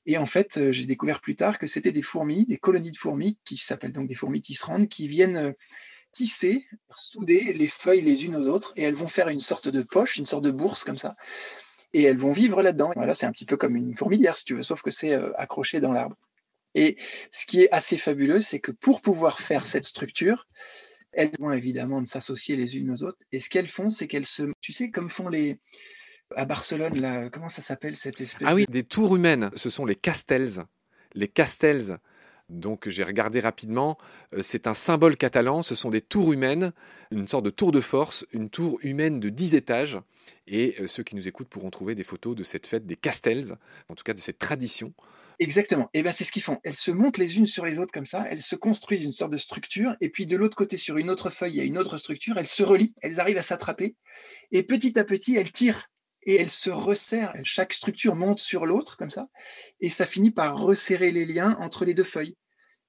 Et 0.07 0.19
en 0.19 0.27
fait, 0.27 0.59
euh, 0.59 0.73
j'ai 0.73 0.87
découvert 0.87 1.21
plus 1.21 1.37
tard 1.37 1.59
que 1.59 1.67
c'était 1.67 1.93
des 1.93 2.03
fourmis, 2.03 2.45
des 2.47 2.59
colonies 2.59 2.91
de 2.91 2.97
fourmis 2.97 3.39
qui 3.45 3.57
s'appellent 3.57 3.93
donc 3.93 4.09
des 4.09 4.15
fourmis 4.15 4.43
tisserandes, 4.43 4.89
qui 4.89 5.09
viennent 5.09 5.55
tisser, 6.13 6.65
souder 6.97 7.53
les 7.55 7.67
feuilles 7.67 8.03
les 8.03 8.25
unes 8.25 8.37
aux 8.37 8.47
autres 8.47 8.73
et 8.77 8.83
elles 8.83 8.95
vont 8.95 9.09
faire 9.09 9.29
une 9.29 9.41
sorte 9.41 9.69
de 9.69 9.83
poche, 9.83 10.17
une 10.17 10.27
sorte 10.27 10.45
de 10.45 10.53
bourse 10.53 10.85
comme 10.85 10.99
ça 10.99 11.17
et 11.95 12.03
elles 12.03 12.19
vont 12.19 12.33
vivre 12.33 12.61
là-dedans. 12.61 12.93
Voilà, 12.97 13.15
c'est 13.15 13.25
un 13.25 13.33
petit 13.33 13.47
peu 13.47 13.57
comme 13.57 13.77
une 13.77 13.95
fourmilière, 13.95 14.37
si 14.37 14.45
tu 14.45 14.55
veux, 14.55 14.63
sauf 14.63 14.83
que 14.83 14.91
c'est 14.91 15.15
euh, 15.15 15.33
accroché 15.39 15.81
dans 15.81 15.93
l'arbre. 15.93 16.17
Et 16.75 16.97
ce 17.31 17.47
qui 17.47 17.63
est 17.63 17.73
assez 17.73 17.97
fabuleux, 17.97 18.41
c'est 18.41 18.59
que 18.59 18.73
pour 18.73 19.01
pouvoir 19.01 19.41
faire 19.41 19.65
cette 19.65 19.85
structure, 19.85 20.49
elles 21.17 21.31
vont 21.39 21.53
évidemment 21.53 22.01
de 22.03 22.07
s'associer 22.07 22.57
les 22.57 22.77
unes 22.77 22.91
aux 22.91 23.03
autres. 23.03 23.19
Et 23.33 23.41
ce 23.41 23.51
qu'elles 23.51 23.69
font, 23.69 23.91
c'est 23.91 24.07
qu'elles 24.07 24.27
se, 24.27 24.43
tu 24.61 24.73
sais, 24.73 24.91
comme 24.91 25.11
font 25.11 25.29
les 25.29 25.59
à 26.37 26.45
Barcelone, 26.47 27.01
là, 27.01 27.29
comment 27.31 27.49
ça 27.49 27.63
s'appelle 27.63 27.97
cette 27.97 28.21
espèce 28.21 28.49
Ah 28.49 28.55
oui, 28.55 28.67
des 28.69 28.83
tours 28.83 29.15
humaines. 29.15 29.51
Ce 29.57 29.71
sont 29.71 29.85
les 29.85 29.95
castels. 29.95 30.65
Les 31.15 31.29
castels. 31.29 31.99
Donc 32.51 32.89
j'ai 32.89 33.05
regardé 33.05 33.41
rapidement, 33.41 33.97
euh, 34.35 34.43
c'est 34.43 34.67
un 34.67 34.75
symbole 34.75 35.17
catalan, 35.17 35.63
ce 35.63 35.75
sont 35.75 35.89
des 35.89 36.03
tours 36.03 36.33
humaines, 36.33 36.73
une 37.11 37.27
sorte 37.27 37.45
de 37.45 37.51
tour 37.51 37.73
de 37.73 37.81
force, 37.81 38.27
une 38.33 38.51
tour 38.51 38.79
humaine 38.83 39.19
de 39.19 39.31
10 39.31 39.55
étages. 39.55 39.99
Et 40.47 40.77
euh, 40.81 40.87
ceux 40.87 41.03
qui 41.03 41.17
nous 41.17 41.27
écoutent 41.27 41.49
pourront 41.49 41.71
trouver 41.71 41.95
des 41.95 42.05
photos 42.05 42.37
de 42.37 42.45
cette 42.45 42.67
fête 42.67 42.87
des 42.87 42.97
Castels, 42.97 43.57
en 43.89 43.95
tout 43.95 44.05
cas 44.05 44.13
de 44.13 44.19
cette 44.19 44.39
tradition. 44.39 44.93
Exactement. 45.39 45.89
Eh 45.95 46.03
ben 46.03 46.13
c'est 46.13 46.25
ce 46.25 46.33
qu'ils 46.33 46.43
font. 46.43 46.59
Elles 46.65 46.75
se 46.75 46.91
montent 46.91 47.19
les 47.19 47.39
unes 47.39 47.47
sur 47.47 47.67
les 47.67 47.79
autres 47.79 47.93
comme 47.93 48.07
ça. 48.07 48.27
Elles 48.31 48.43
se 48.43 48.57
construisent 48.57 49.05
une 49.05 49.13
sorte 49.13 49.33
de 49.33 49.37
structure. 49.37 49.97
Et 50.01 50.09
puis 50.09 50.27
de 50.27 50.37
l'autre 50.37 50.57
côté, 50.57 50.77
sur 50.77 50.97
une 50.97 51.11
autre 51.11 51.31
feuille, 51.31 51.53
il 51.53 51.57
y 51.57 51.61
a 51.61 51.65
une 51.65 51.79
autre 51.79 51.99
structure. 51.99 52.39
Elles 52.39 52.47
se 52.47 52.63
relient. 52.63 52.95
Elles 53.03 53.21
arrivent 53.21 53.39
à 53.39 53.43
s'attraper. 53.43 53.97
Et 54.53 54.63
petit 54.63 54.99
à 54.99 55.05
petit, 55.05 55.37
elles 55.37 55.53
tirent 55.53 55.89
et 56.27 56.37
elles 56.37 56.51
se 56.51 56.71
resserrent. 56.71 57.35
Chaque 57.45 57.73
structure 57.73 58.15
monte 58.15 58.41
sur 58.41 58.67
l'autre 58.67 58.97
comme 58.97 59.11
ça. 59.11 59.29
Et 59.81 59.91
ça 59.91 60.07
finit 60.07 60.31
par 60.31 60.59
resserrer 60.59 61.11
les 61.11 61.27
liens 61.27 61.57
entre 61.61 61.85
les 61.85 61.95
deux 61.95 62.05
feuilles 62.05 62.37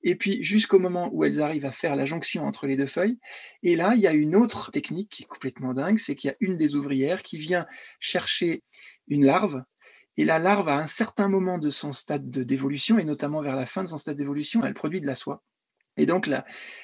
et 0.06 0.16
puis 0.16 0.42
jusqu'au 0.44 0.80
moment 0.80 1.10
où 1.12 1.26
elles 1.26 1.42
arrivent 1.42 1.66
à 1.66 1.72
faire 1.72 1.96
la 1.96 2.06
jonction 2.06 2.44
entre 2.44 2.68
les 2.68 2.78
deux 2.78 2.86
feuilles. 2.86 3.18
Et 3.64 3.76
là, 3.76 3.94
il 3.96 4.02
y 4.02 4.08
a 4.08 4.14
une 4.14 4.36
autre 4.36 4.72
technique 4.72 5.10
qui 5.10 5.24
est 5.24 5.26
complètement 5.26 5.74
dingue, 5.74 5.98
c'est 5.98 6.16
qu'il 6.16 6.30
y 6.30 6.32
a 6.32 6.38
une 6.40 6.56
des 6.56 6.76
ouvrières 6.76 7.24
qui 7.24 7.40
vient 7.40 7.66
chercher 8.00 8.64
une 9.08 9.26
larve, 9.26 9.64
et 10.18 10.26
la 10.26 10.40
larve, 10.40 10.70
à 10.70 10.78
un 10.78 10.88
certain 10.88 11.28
moment 11.28 11.58
de 11.58 11.70
son 11.70 11.92
stade 11.92 12.30
d'évolution, 12.30 12.98
et 13.00 13.04
notamment 13.04 13.42
vers 13.42 13.56
la 13.56 13.66
fin 13.66 13.84
de 13.84 13.90
son 13.90 13.98
stade 13.98 14.18
d'évolution, 14.18 14.64
elle 14.64 14.74
produit 14.74 15.02
de 15.02 15.08
la 15.08 15.16
soie. 15.16 15.44
Et 15.98 16.06
donc 16.06 16.30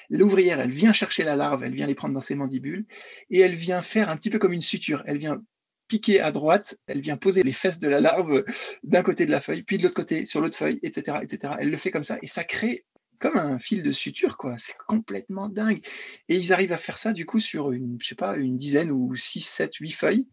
l'ouvrière, 0.08 0.60
elle 0.60 0.70
vient 0.70 0.92
chercher 0.92 1.24
la 1.24 1.36
larve, 1.36 1.64
elle 1.64 1.74
vient 1.74 1.86
les 1.86 1.94
prendre 1.94 2.14
dans 2.14 2.20
ses 2.20 2.34
mandibules, 2.34 2.86
et 3.30 3.40
elle 3.40 3.54
vient 3.54 3.82
faire 3.82 4.08
un 4.08 4.16
petit 4.16 4.30
peu 4.30 4.38
comme 4.38 4.52
une 4.52 4.62
suture. 4.62 5.02
Elle 5.06 5.18
vient 5.18 5.42
piquer 5.88 6.20
à 6.20 6.30
droite, 6.30 6.78
elle 6.86 7.00
vient 7.00 7.18
poser 7.18 7.42
les 7.42 7.52
fesses 7.52 7.78
de 7.78 7.88
la 7.88 8.00
larve 8.00 8.44
d'un 8.82 9.02
côté 9.02 9.26
de 9.26 9.30
la 9.30 9.40
feuille, 9.40 9.62
puis 9.62 9.76
de 9.76 9.82
l'autre 9.82 9.94
côté 9.94 10.24
sur 10.24 10.40
l'autre 10.40 10.56
feuille, 10.56 10.78
etc., 10.82 11.18
etc. 11.22 11.54
Elle 11.58 11.70
le 11.70 11.76
fait 11.76 11.90
comme 11.90 12.04
ça, 12.04 12.16
et 12.22 12.26
ça 12.26 12.44
crée 12.44 12.86
comme 13.18 13.36
un 13.36 13.58
fil 13.58 13.82
de 13.82 13.92
suture, 13.92 14.36
quoi. 14.36 14.56
C'est 14.58 14.76
complètement 14.88 15.48
dingue. 15.48 15.80
Et 16.28 16.36
ils 16.36 16.52
arrivent 16.52 16.72
à 16.72 16.76
faire 16.76 16.98
ça, 16.98 17.12
du 17.12 17.24
coup, 17.24 17.38
sur 17.38 17.70
une, 17.70 17.96
je 18.00 18.08
sais 18.08 18.14
pas, 18.16 18.36
une 18.36 18.56
dizaine 18.56 18.90
ou 18.90 19.14
6, 19.14 19.42
7, 19.42 19.74
8 19.76 19.90
feuilles. 19.92 20.28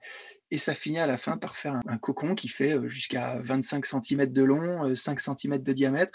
Et 0.51 0.57
ça 0.57 0.73
finit 0.73 0.99
à 0.99 1.05
la 1.05 1.17
fin 1.17 1.37
par 1.37 1.57
faire 1.57 1.79
un, 1.85 1.97
cocon 1.97 2.33
qui 2.33 2.47
fait 2.47 2.75
euh, 2.75 2.87
jusqu'à 2.87 3.39
25 3.41 3.85
cm 3.85 4.25
de 4.27 4.43
long, 4.43 4.95
5 4.95 5.19
euh, 5.19 5.35
cm 5.35 5.57
de 5.59 5.73
diamètre. 5.73 6.11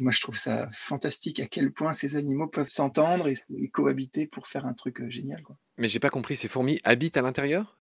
moi, 0.00 0.10
je 0.10 0.20
trouve 0.20 0.36
ça 0.36 0.68
fantastique 0.74 1.38
à 1.38 1.46
quel 1.46 1.72
point 1.72 1.92
ces 1.92 2.16
animaux 2.16 2.48
peuvent 2.48 2.68
s'entendre 2.68 3.28
et, 3.28 3.34
cohabiter 3.68 4.26
pour 4.26 4.48
faire 4.48 4.66
un 4.66 4.74
truc 4.74 5.00
euh, 5.00 5.08
génial. 5.08 5.42
Quoi. 5.42 5.56
Mais 5.78 5.86
j'ai 5.86 6.00
pas 6.00 6.10
compris, 6.10 6.36
ces 6.36 6.48
fourmis 6.48 6.80
habitent 6.82 7.16
à 7.16 7.22
l'intérieur? 7.22 7.78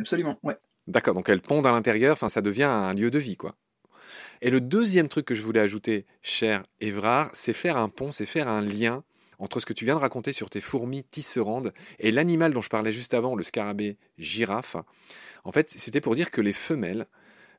Absolument, 0.00 0.38
ouais. 0.42 0.56
D'accord, 0.88 1.14
donc 1.14 1.28
elles 1.28 1.42
pondent 1.42 1.66
à 1.66 1.72
l'intérieur, 1.72 2.14
enfin 2.14 2.28
ça 2.28 2.40
devient 2.40 2.64
un 2.64 2.94
lieu 2.94 3.10
de 3.10 3.18
vie, 3.18 3.36
quoi. 3.36 3.56
Et 4.40 4.50
le 4.50 4.60
deuxième 4.60 5.08
truc 5.08 5.26
que 5.26 5.34
je 5.34 5.42
voulais 5.42 5.60
ajouter, 5.60 6.06
cher 6.22 6.64
Évrard, 6.80 7.30
c'est 7.32 7.52
faire 7.52 7.76
un 7.76 7.88
pont, 7.88 8.12
c'est 8.12 8.26
faire 8.26 8.48
un 8.48 8.62
lien 8.62 9.04
entre 9.38 9.60
ce 9.60 9.66
que 9.66 9.72
tu 9.72 9.84
viens 9.84 9.94
de 9.94 10.00
raconter 10.00 10.32
sur 10.32 10.50
tes 10.50 10.60
fourmis 10.60 11.04
tisserandes 11.04 11.72
et 11.98 12.10
l'animal 12.10 12.52
dont 12.52 12.62
je 12.62 12.68
parlais 12.68 12.92
juste 12.92 13.14
avant, 13.14 13.34
le 13.34 13.44
scarabée 13.44 13.96
girafe. 14.18 14.76
En 15.44 15.52
fait, 15.52 15.70
c'était 15.70 16.00
pour 16.00 16.14
dire 16.14 16.30
que 16.30 16.40
les 16.40 16.52
femelles 16.52 17.06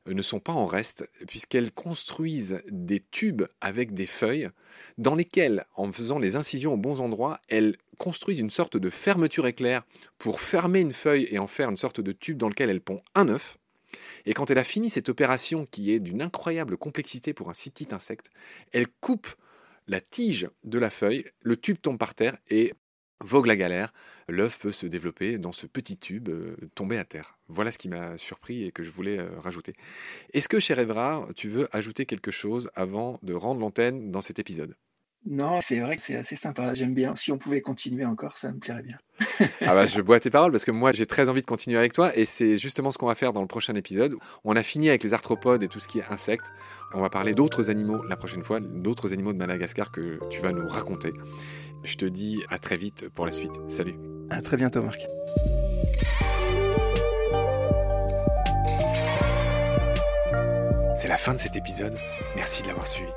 euh, 0.08 0.14
ne 0.14 0.22
sont 0.22 0.40
pas 0.40 0.52
en 0.52 0.66
reste, 0.66 1.08
puisqu'elles 1.26 1.72
construisent 1.72 2.62
des 2.70 3.00
tubes 3.00 3.42
avec 3.60 3.94
des 3.94 4.06
feuilles, 4.06 4.50
dans 4.98 5.14
lesquels, 5.14 5.66
en 5.74 5.90
faisant 5.92 6.18
les 6.18 6.36
incisions 6.36 6.74
aux 6.74 6.78
bons 6.78 7.00
endroits, 7.00 7.40
elles 7.48 7.76
construisent 7.98 8.38
une 8.38 8.50
sorte 8.50 8.76
de 8.76 8.90
fermeture 8.90 9.46
éclair 9.46 9.82
pour 10.18 10.40
fermer 10.40 10.80
une 10.80 10.92
feuille 10.92 11.28
et 11.30 11.38
en 11.38 11.46
faire 11.46 11.70
une 11.70 11.76
sorte 11.76 12.00
de 12.00 12.12
tube 12.12 12.38
dans 12.38 12.48
lequel 12.48 12.70
elles 12.70 12.80
pondent 12.80 13.02
un 13.14 13.28
œuf. 13.28 13.58
Et 14.24 14.34
quand 14.34 14.50
elle 14.50 14.58
a 14.58 14.64
fini 14.64 14.88
cette 14.88 15.08
opération 15.08 15.66
qui 15.66 15.92
est 15.92 16.00
d'une 16.00 16.22
incroyable 16.22 16.76
complexité 16.76 17.34
pour 17.34 17.50
un 17.50 17.54
si 17.54 17.70
petit 17.70 17.88
insecte, 17.92 18.30
elle 18.72 18.86
coupe 19.00 19.28
la 19.86 20.00
tige 20.00 20.48
de 20.64 20.78
la 20.78 20.90
feuille, 20.90 21.24
le 21.42 21.56
tube 21.56 21.78
tombe 21.80 21.98
par 21.98 22.14
terre 22.14 22.36
et 22.48 22.72
vogue 23.24 23.46
la 23.46 23.56
galère. 23.56 23.92
L'œuf 24.28 24.58
peut 24.60 24.72
se 24.72 24.86
développer 24.86 25.38
dans 25.38 25.52
ce 25.52 25.66
petit 25.66 25.96
tube 25.96 26.28
euh, 26.28 26.56
tombé 26.74 26.98
à 26.98 27.04
terre. 27.04 27.38
Voilà 27.48 27.72
ce 27.72 27.78
qui 27.78 27.88
m'a 27.88 28.16
surpris 28.16 28.64
et 28.64 28.72
que 28.72 28.84
je 28.84 28.90
voulais 28.90 29.18
euh, 29.18 29.38
rajouter. 29.38 29.74
Est-ce 30.32 30.48
que, 30.48 30.60
cher 30.60 30.78
Evrard, 30.78 31.28
tu 31.34 31.48
veux 31.48 31.68
ajouter 31.72 32.06
quelque 32.06 32.30
chose 32.30 32.70
avant 32.74 33.18
de 33.22 33.34
rendre 33.34 33.60
l'antenne 33.60 34.12
dans 34.12 34.22
cet 34.22 34.38
épisode? 34.38 34.76
Non, 35.26 35.60
c'est 35.60 35.80
vrai 35.80 35.96
que 35.96 36.02
c'est 36.02 36.16
assez 36.16 36.34
sympa. 36.34 36.74
J'aime 36.74 36.94
bien. 36.94 37.14
Si 37.14 37.30
on 37.30 37.36
pouvait 37.36 37.60
continuer 37.60 38.04
encore, 38.04 38.36
ça 38.36 38.50
me 38.50 38.58
plairait 38.58 38.82
bien. 38.82 38.96
ah 39.60 39.74
bah, 39.74 39.86
je 39.86 40.00
bois 40.00 40.18
tes 40.18 40.30
paroles 40.30 40.50
parce 40.50 40.64
que 40.64 40.70
moi, 40.70 40.92
j'ai 40.92 41.04
très 41.04 41.28
envie 41.28 41.42
de 41.42 41.46
continuer 41.46 41.78
avec 41.78 41.92
toi 41.92 42.16
et 42.16 42.24
c'est 42.24 42.56
justement 42.56 42.90
ce 42.90 42.96
qu'on 42.96 43.06
va 43.06 43.14
faire 43.14 43.34
dans 43.34 43.42
le 43.42 43.46
prochain 43.46 43.74
épisode. 43.74 44.14
On 44.44 44.56
a 44.56 44.62
fini 44.62 44.88
avec 44.88 45.04
les 45.04 45.12
arthropodes 45.12 45.62
et 45.62 45.68
tout 45.68 45.78
ce 45.78 45.88
qui 45.88 45.98
est 45.98 46.04
insectes. 46.08 46.46
On 46.94 47.02
va 47.02 47.10
parler 47.10 47.34
d'autres 47.34 47.70
animaux 47.70 48.02
la 48.04 48.16
prochaine 48.16 48.42
fois, 48.42 48.60
d'autres 48.60 49.12
animaux 49.12 49.32
de 49.32 49.38
Madagascar 49.38 49.92
que 49.92 50.18
tu 50.30 50.40
vas 50.40 50.52
nous 50.52 50.66
raconter. 50.66 51.12
Je 51.84 51.96
te 51.96 52.06
dis 52.06 52.42
à 52.48 52.58
très 52.58 52.78
vite 52.78 53.08
pour 53.10 53.26
la 53.26 53.32
suite. 53.32 53.52
Salut. 53.68 53.94
À 54.30 54.40
très 54.40 54.56
bientôt, 54.56 54.82
Marc. 54.82 55.00
C'est 60.96 61.08
la 61.08 61.16
fin 61.16 61.34
de 61.34 61.38
cet 61.38 61.56
épisode. 61.56 61.96
Merci 62.36 62.62
de 62.62 62.68
l'avoir 62.68 62.86
suivi. 62.86 63.10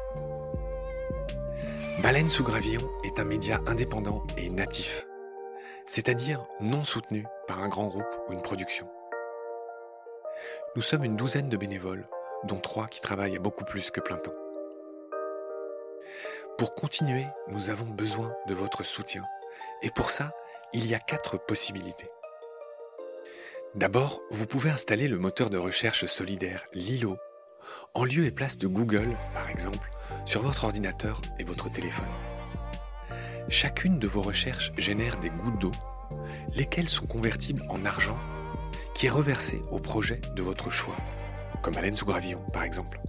Baleine 2.01 2.29
sous 2.29 2.43
gravillon 2.43 2.81
est 3.03 3.19
un 3.19 3.23
média 3.23 3.61
indépendant 3.67 4.23
et 4.37 4.49
natif, 4.49 5.05
c'est-à-dire 5.85 6.45
non 6.59 6.83
soutenu 6.83 7.25
par 7.47 7.61
un 7.61 7.69
grand 7.69 7.87
groupe 7.87 8.17
ou 8.27 8.33
une 8.33 8.41
production. 8.41 8.89
Nous 10.75 10.81
sommes 10.81 11.03
une 11.03 11.15
douzaine 11.15 11.49
de 11.49 11.57
bénévoles, 11.57 12.07
dont 12.45 12.59
trois 12.59 12.87
qui 12.87 12.99
travaillent 12.99 13.35
à 13.35 13.39
beaucoup 13.39 13.63
plus 13.63 13.91
que 13.91 14.01
plein 14.01 14.17
temps. 14.17 14.33
Pour 16.57 16.73
continuer, 16.73 17.25
nous 17.47 17.69
avons 17.69 17.85
besoin 17.85 18.35
de 18.47 18.53
votre 18.53 18.83
soutien. 18.83 19.21
Et 19.81 19.91
pour 19.91 20.09
ça, 20.09 20.33
il 20.73 20.87
y 20.87 20.95
a 20.95 20.99
quatre 20.99 21.37
possibilités. 21.37 22.09
D'abord, 23.75 24.21
vous 24.31 24.47
pouvez 24.47 24.71
installer 24.71 25.07
le 25.07 25.17
moteur 25.19 25.49
de 25.49 25.57
recherche 25.57 26.05
solidaire 26.05 26.65
Lilo 26.73 27.17
en 27.93 28.03
lieu 28.03 28.25
et 28.25 28.31
place 28.31 28.57
de 28.57 28.67
Google, 28.67 29.15
par 29.33 29.49
exemple, 29.49 29.89
sur 30.25 30.41
votre 30.41 30.63
ordinateur 30.63 31.21
et 31.39 31.43
votre 31.43 31.71
téléphone. 31.71 32.07
Chacune 33.49 33.99
de 33.99 34.07
vos 34.07 34.21
recherches 34.21 34.71
génère 34.77 35.19
des 35.19 35.29
gouttes 35.29 35.59
d'eau, 35.59 35.71
lesquelles 36.55 36.89
sont 36.89 37.05
convertibles 37.05 37.63
en 37.69 37.85
argent, 37.85 38.17
qui 38.93 39.07
est 39.07 39.11
reversé 39.11 39.61
au 39.71 39.79
projet 39.79 40.21
de 40.35 40.41
votre 40.41 40.69
choix, 40.69 40.95
comme 41.61 41.77
Alain 41.77 41.93
sous 41.93 42.05
Gravillon, 42.05 42.41
par 42.51 42.63
exemple. 42.63 42.99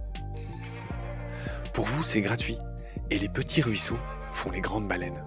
Pour 1.73 1.85
vous, 1.85 2.03
c'est 2.03 2.21
gratuit, 2.21 2.57
et 3.09 3.19
les 3.19 3.29
petits 3.29 3.61
ruisseaux 3.61 3.99
font 4.33 4.51
les 4.51 4.61
grandes 4.61 4.87
baleines. 4.87 5.23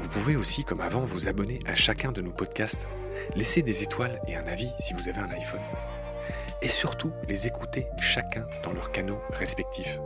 Vous 0.00 0.08
pouvez 0.08 0.36
aussi, 0.36 0.64
comme 0.64 0.80
avant, 0.80 1.04
vous 1.04 1.28
abonner 1.28 1.58
à 1.66 1.74
chacun 1.74 2.12
de 2.12 2.22
nos 2.22 2.30
podcasts, 2.30 2.86
laisser 3.34 3.62
des 3.62 3.82
étoiles 3.82 4.20
et 4.26 4.36
un 4.36 4.46
avis 4.46 4.70
si 4.80 4.94
vous 4.94 5.08
avez 5.08 5.18
un 5.18 5.30
iPhone, 5.30 5.60
et 6.62 6.68
surtout 6.68 7.12
les 7.26 7.46
écouter 7.46 7.86
chacun 8.00 8.46
dans 8.62 8.72
leurs 8.72 8.92
canaux 8.92 9.20
respectifs. 9.30 9.98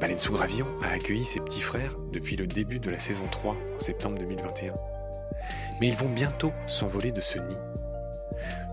Baleine 0.00 0.18
sous 0.18 0.36
a 0.36 0.46
accueilli 0.90 1.24
ses 1.24 1.40
petits 1.40 1.60
frères 1.60 1.94
depuis 2.10 2.34
le 2.36 2.46
début 2.46 2.78
de 2.78 2.88
la 2.90 2.98
saison 2.98 3.26
3 3.30 3.54
en 3.76 3.80
septembre 3.80 4.18
2021. 4.18 4.74
Mais 5.78 5.88
ils 5.88 5.96
vont 5.96 6.08
bientôt 6.08 6.52
s'envoler 6.66 7.12
de 7.12 7.20
ce 7.20 7.38
nid. 7.38 7.58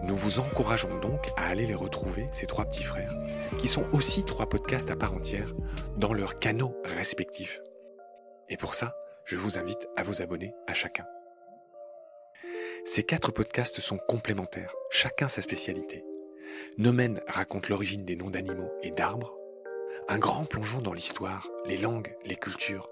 Nous 0.03 0.15
vous 0.15 0.39
encourageons 0.39 0.99
donc 0.99 1.27
à 1.35 1.47
aller 1.47 1.65
les 1.65 1.75
retrouver, 1.75 2.29
ces 2.31 2.45
trois 2.45 2.63
petits 2.63 2.83
frères, 2.83 3.11
qui 3.57 3.67
sont 3.67 3.83
aussi 3.91 4.23
trois 4.23 4.47
podcasts 4.47 4.89
à 4.89 4.95
part 4.95 5.13
entière, 5.13 5.53
dans 5.97 6.13
leurs 6.13 6.39
canaux 6.39 6.75
respectifs. 6.85 7.59
Et 8.47 8.55
pour 8.55 8.75
ça, 8.75 8.95
je 9.25 9.35
vous 9.35 9.57
invite 9.57 9.87
à 9.97 10.03
vous 10.03 10.21
abonner 10.21 10.53
à 10.67 10.73
chacun. 10.73 11.05
Ces 12.85 13.03
quatre 13.03 13.31
podcasts 13.33 13.81
sont 13.81 13.97
complémentaires, 13.97 14.73
chacun 14.91 15.27
sa 15.27 15.41
spécialité. 15.41 16.05
Nomen 16.77 17.19
raconte 17.27 17.69
l'origine 17.69 18.05
des 18.05 18.15
noms 18.15 18.29
d'animaux 18.29 18.71
et 18.81 18.91
d'arbres, 18.91 19.37
un 20.07 20.17
grand 20.17 20.45
plongeon 20.45 20.81
dans 20.81 20.93
l'histoire, 20.93 21.49
les 21.65 21.77
langues, 21.77 22.15
les 22.25 22.35
cultures, 22.35 22.89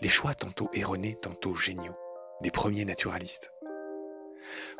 les 0.00 0.08
choix 0.08 0.34
tantôt 0.34 0.70
erronés, 0.72 1.16
tantôt 1.20 1.54
géniaux, 1.54 1.96
des 2.40 2.50
premiers 2.50 2.84
naturalistes. 2.84 3.50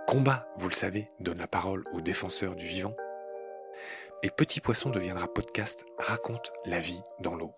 Combat, 0.06 0.46
vous 0.56 0.68
le 0.68 0.74
savez, 0.74 1.10
donne 1.20 1.38
la 1.38 1.46
parole 1.46 1.82
aux 1.92 2.00
défenseurs 2.00 2.54
du 2.54 2.66
vivant. 2.66 2.94
Et 4.22 4.30
Petit 4.30 4.60
Poisson 4.60 4.90
deviendra 4.90 5.26
podcast, 5.26 5.84
raconte 5.98 6.52
la 6.66 6.78
vie 6.78 7.00
dans 7.20 7.34
l'eau. 7.34 7.52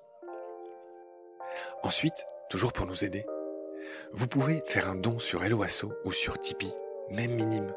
Ensuite, 1.82 2.26
toujours 2.50 2.72
pour 2.72 2.86
nous 2.86 3.04
aider, 3.04 3.24
vous 4.12 4.28
pouvez 4.28 4.62
faire 4.66 4.88
un 4.88 4.94
don 4.94 5.18
sur 5.18 5.44
Helloasso 5.44 5.92
ou 6.04 6.12
sur 6.12 6.40
Tipeee, 6.40 6.74
même 7.10 7.34
minime. 7.34 7.74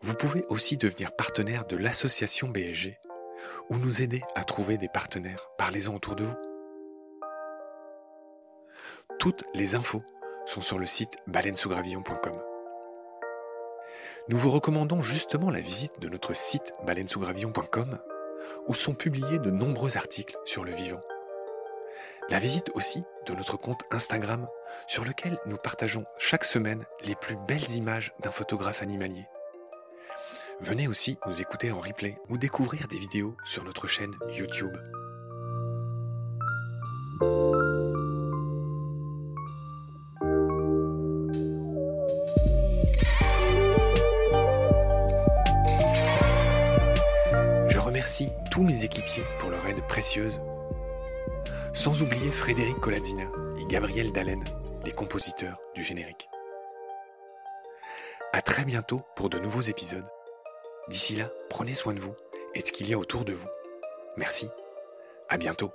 Vous 0.00 0.14
pouvez 0.14 0.44
aussi 0.48 0.76
devenir 0.76 1.12
partenaire 1.12 1.66
de 1.66 1.76
l'association 1.76 2.48
BSG 2.48 2.98
ou 3.68 3.76
nous 3.76 4.00
aider 4.00 4.22
à 4.34 4.44
trouver 4.44 4.78
des 4.78 4.88
partenaires. 4.88 5.48
Parlez-en 5.58 5.94
autour 5.94 6.14
de 6.14 6.24
vous. 6.24 6.36
Toutes 9.18 9.44
les 9.54 9.74
infos 9.74 10.02
sont 10.46 10.62
sur 10.62 10.78
le 10.78 10.86
site 10.86 11.16
baleinesougravillon.com. 11.26 12.40
Nous 14.28 14.38
vous 14.38 14.50
recommandons 14.50 15.00
justement 15.00 15.50
la 15.50 15.60
visite 15.60 15.98
de 16.00 16.08
notre 16.08 16.34
site 16.34 16.72
baleinesougravillon.com 16.84 17.98
où 18.68 18.74
sont 18.74 18.94
publiés 18.94 19.38
de 19.38 19.50
nombreux 19.50 19.96
articles 19.96 20.36
sur 20.44 20.64
le 20.64 20.72
vivant. 20.72 21.00
La 22.28 22.38
visite 22.38 22.70
aussi 22.74 23.02
de 23.26 23.34
notre 23.34 23.56
compte 23.56 23.82
Instagram 23.90 24.46
sur 24.86 25.04
lequel 25.04 25.38
nous 25.46 25.56
partageons 25.56 26.04
chaque 26.18 26.44
semaine 26.44 26.84
les 27.02 27.14
plus 27.14 27.36
belles 27.48 27.70
images 27.70 28.14
d'un 28.20 28.30
photographe 28.30 28.82
animalier. 28.82 29.26
Venez 30.60 30.88
aussi 30.88 31.16
nous 31.26 31.40
écouter 31.40 31.70
en 31.70 31.78
replay 31.78 32.18
ou 32.28 32.36
découvrir 32.36 32.88
des 32.88 32.98
vidéos 32.98 33.36
sur 33.44 33.62
notre 33.62 33.86
chaîne 33.86 34.12
YouTube. 34.36 34.76
Je 47.68 47.78
remercie 47.78 48.30
tous 48.50 48.64
mes 48.64 48.82
équipiers 48.82 49.22
pour 49.38 49.50
leur 49.50 49.64
aide 49.66 49.86
précieuse. 49.86 50.40
Sans 51.72 52.02
oublier 52.02 52.32
Frédéric 52.32 52.80
Coladzina 52.80 53.30
et 53.60 53.64
Gabriel 53.66 54.10
Dallen, 54.10 54.42
les 54.84 54.92
compositeurs 54.92 55.60
du 55.76 55.84
générique. 55.84 56.28
À 58.32 58.42
très 58.42 58.64
bientôt 58.64 59.02
pour 59.14 59.30
de 59.30 59.38
nouveaux 59.38 59.60
épisodes. 59.60 60.04
D'ici 60.88 61.16
là, 61.16 61.28
prenez 61.50 61.74
soin 61.74 61.92
de 61.92 62.00
vous 62.00 62.14
et 62.54 62.62
de 62.62 62.66
ce 62.66 62.72
qu'il 62.72 62.88
y 62.88 62.94
a 62.94 62.98
autour 62.98 63.24
de 63.24 63.32
vous. 63.32 63.48
Merci. 64.16 64.48
À 65.28 65.36
bientôt. 65.36 65.70